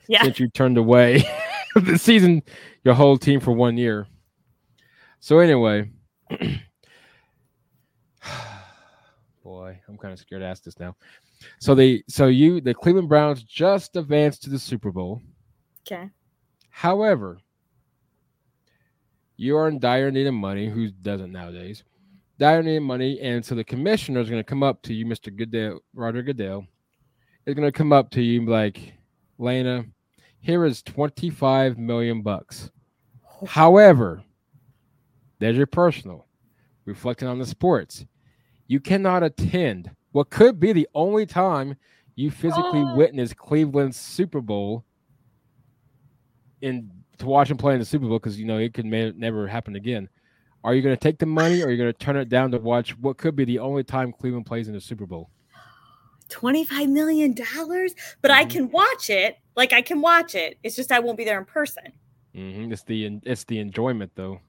[0.08, 0.22] Yeah.
[0.22, 1.22] Since you turned away
[1.74, 2.42] the season,
[2.82, 4.06] your whole team for one year.
[5.20, 5.90] So anyway,
[9.44, 10.96] boy, I'm kind of scared to ask this now.
[11.60, 15.20] So they, so you, the Cleveland Browns just advanced to the Super Bowl.
[15.86, 16.08] Okay.
[16.70, 17.38] However,
[19.36, 20.68] you are in dire need of money.
[20.68, 21.84] Who doesn't nowadays?
[22.38, 25.06] Dire need of money, and so the commissioner is going to come up to you,
[25.06, 26.66] Mister Goodell, Roger Goodell,
[27.46, 28.94] is going to come up to you like,
[29.38, 29.84] Lana,
[30.48, 32.70] here is twenty five million bucks.
[33.46, 34.22] However,
[35.40, 36.26] there's your personal,
[36.86, 38.06] reflecting on the sports.
[38.66, 41.76] You cannot attend what could be the only time
[42.16, 42.96] you physically Oh.
[42.96, 44.86] witness Cleveland's Super Bowl
[46.62, 49.12] in to watch him play in the Super Bowl because you know it could may,
[49.14, 50.08] never happen again.
[50.64, 52.50] Are you going to take the money or are you going to turn it down
[52.52, 55.28] to watch what could be the only time Cleveland plays in the Super Bowl?
[56.30, 57.32] $25 million,
[58.22, 58.50] but I Mhm.
[58.50, 59.36] can watch it.
[59.58, 60.56] Like I can watch it.
[60.62, 61.92] It's just I won't be there in person.
[62.32, 64.40] hmm It's the it's the enjoyment though,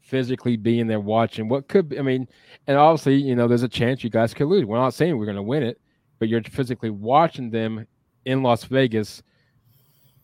[0.00, 2.00] physically being there watching what could be.
[2.00, 2.26] I mean,
[2.66, 4.64] and obviously you know there's a chance you guys could lose.
[4.64, 5.80] We're not saying we're going to win it,
[6.18, 7.86] but you're physically watching them
[8.24, 9.22] in Las Vegas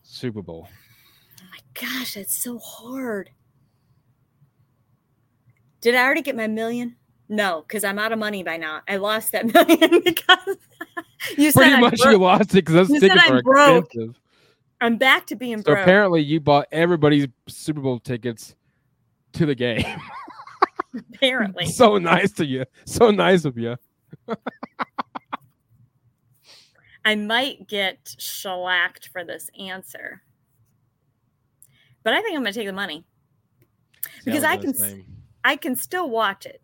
[0.03, 0.67] Super Bowl.
[1.41, 3.31] Oh my gosh, that's so hard.
[5.81, 6.97] Did I already get my million?
[7.29, 8.83] No, because I'm out of money by now.
[8.89, 10.57] I lost that million because
[11.37, 13.87] you said Pretty much you lost it because those tickets I'm are broke.
[13.87, 14.21] expensive.
[14.81, 15.79] I'm back to being So broke.
[15.79, 18.55] apparently you bought everybody's Super Bowl tickets
[19.33, 19.85] to the game.
[21.15, 21.67] apparently.
[21.73, 22.65] so nice to you.
[22.85, 23.77] So nice of you.
[27.05, 30.23] I might get shellacked for this answer.
[32.03, 33.05] But I think I'm going to take the money.
[34.25, 35.05] Because I can.
[35.45, 36.61] I can still watch it.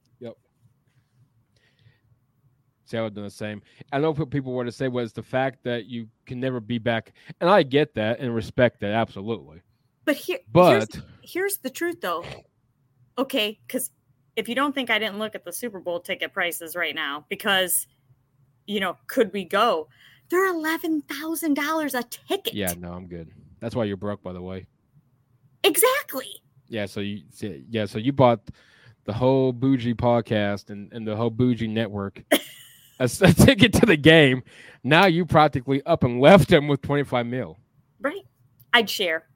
[2.92, 3.62] See, I would do the same.
[3.90, 6.76] I know what people were to say was the fact that you can never be
[6.76, 9.62] back, and I get that and respect that absolutely.
[10.04, 12.22] But here, here's, But here's the truth, though.
[13.16, 13.90] Okay, because
[14.36, 17.24] if you don't think I didn't look at the Super Bowl ticket prices right now,
[17.30, 17.86] because
[18.66, 19.88] you know, could we go?
[20.28, 22.52] They're eleven thousand dollars a ticket.
[22.52, 23.30] yeah, no, I'm good.
[23.60, 24.66] That's why you're broke, by the way.
[25.64, 26.42] exactly.
[26.68, 27.22] Yeah, so you
[27.70, 28.50] yeah, so you bought
[29.04, 32.22] the whole bougie podcast and, and the whole bougie network
[32.98, 34.42] a, a ticket to the game.
[34.84, 37.58] Now you practically up and left him with 25 mil.
[38.00, 38.22] Right?
[38.72, 39.26] I'd share.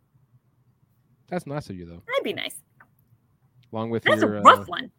[1.29, 2.03] That's nice of you though.
[2.07, 2.57] That'd be nice.
[3.73, 4.91] Along with That's your a rough uh, one.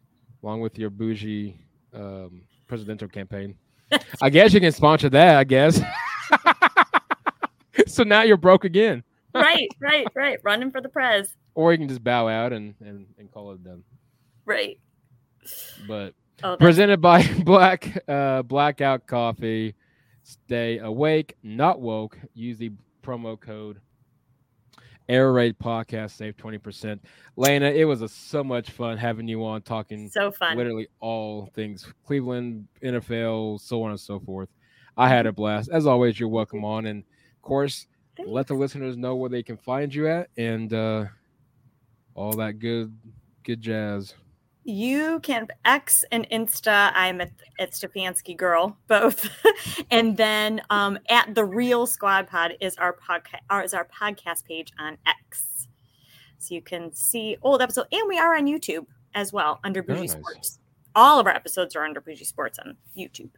[0.44, 1.58] along with your bougie
[1.94, 3.56] um, presidential campaign.
[4.22, 5.38] I guess you can sponsor that.
[5.38, 5.82] I guess.
[7.88, 9.04] so now you're broke again.
[9.34, 10.38] right, right, right.
[10.44, 11.36] Running for the prez.
[11.56, 13.84] Or you can just bow out and and, and call it done.
[14.46, 14.80] Right.
[15.88, 19.76] But Oh, presented by Black uh, Blackout Coffee.
[20.24, 22.18] Stay awake, not woke.
[22.34, 23.80] Use the promo code
[25.10, 26.12] Air Raid Podcast.
[26.12, 27.04] Save twenty percent.
[27.36, 30.58] Lana, it was a, so much fun having you on talking so fun.
[30.58, 34.50] literally all things Cleveland, NFL, so on and so forth.
[34.96, 35.70] I had a blast.
[35.72, 37.04] As always, you're welcome on, and
[37.36, 37.88] of course,
[38.26, 41.06] let the listeners know where they can find you at, and uh,
[42.16, 42.96] all that good,
[43.44, 44.14] good jazz.
[44.70, 46.92] You can X and Insta.
[46.94, 49.30] I'm at, at Stefanski Girl, both,
[49.92, 53.64] and then um, at the Real Squad Pod is our podcast.
[53.64, 55.70] Is our podcast page on X,
[56.38, 58.86] so you can see old episodes, and we are on YouTube
[59.16, 60.12] as well under Bougie nice.
[60.12, 60.60] Sports.
[60.94, 63.30] All of our episodes are under Bougie Sports on YouTube.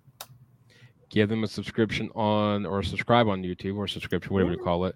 [1.11, 4.95] Give them a subscription on or subscribe on YouTube or subscription, whatever you call it.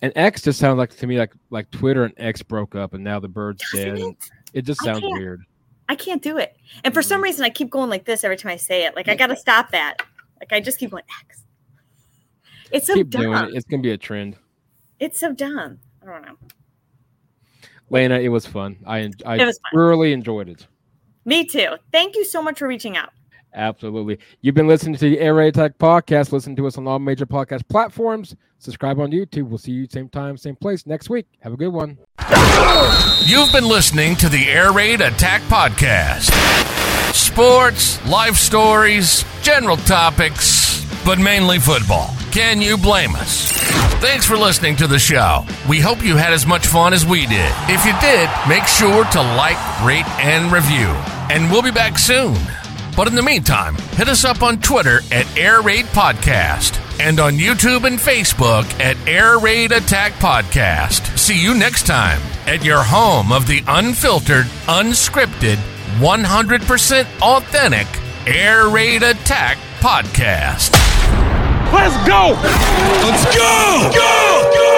[0.00, 3.02] And X just sounds like to me like like Twitter and X broke up, and
[3.02, 3.98] now the bird's Doesn't dead.
[3.98, 4.16] it?
[4.52, 5.42] It just sounds weird.
[5.88, 7.24] I can't do it, and for some Mhm.
[7.24, 8.96] reason, I keep going like this every time I say it.
[8.96, 9.96] Like I got to stop that.
[10.40, 11.44] Like I just keep going X.
[12.72, 13.22] It's so Keep dumb.
[13.22, 13.54] doing it.
[13.54, 14.36] It's gonna be a trend.
[14.98, 15.78] It's so dumb.
[16.02, 16.36] I don't know.
[17.90, 18.76] Lana, it was fun.
[18.84, 19.52] I I fun.
[19.72, 20.66] thoroughly enjoyed it.
[21.24, 21.76] Me too.
[21.92, 23.10] Thank you so much for reaching out.
[23.54, 24.18] Absolutely.
[24.42, 26.32] You've been listening to the Air Raid Attack podcast.
[26.32, 28.34] Listen to us on all major podcast platforms.
[28.58, 29.48] Subscribe on YouTube.
[29.48, 31.26] We'll see you same time, same place next week.
[31.40, 31.96] Have a good one.
[33.26, 36.32] You've been listening to the Air Raid Attack Podcast.
[37.14, 42.14] Sports, life stories, general topics, but mainly football.
[42.32, 43.50] Can you blame us?
[44.00, 45.44] Thanks for listening to the show.
[45.68, 47.52] We hope you had as much fun as we did.
[47.68, 50.88] If you did, make sure to like, rate, and review.
[51.28, 52.36] And we'll be back soon.
[52.96, 57.34] But in the meantime, hit us up on Twitter at Air Raid Podcast and on
[57.34, 61.18] YouTube and Facebook at Air Raid Attack Podcast.
[61.18, 65.56] See you next time at your home of the unfiltered, unscripted,
[65.98, 67.86] 100% authentic
[68.26, 70.72] Air Raid Attack Podcast.
[71.72, 72.32] Let's go!
[73.06, 73.90] Let's go!
[73.94, 74.50] Go!
[74.54, 74.75] Go!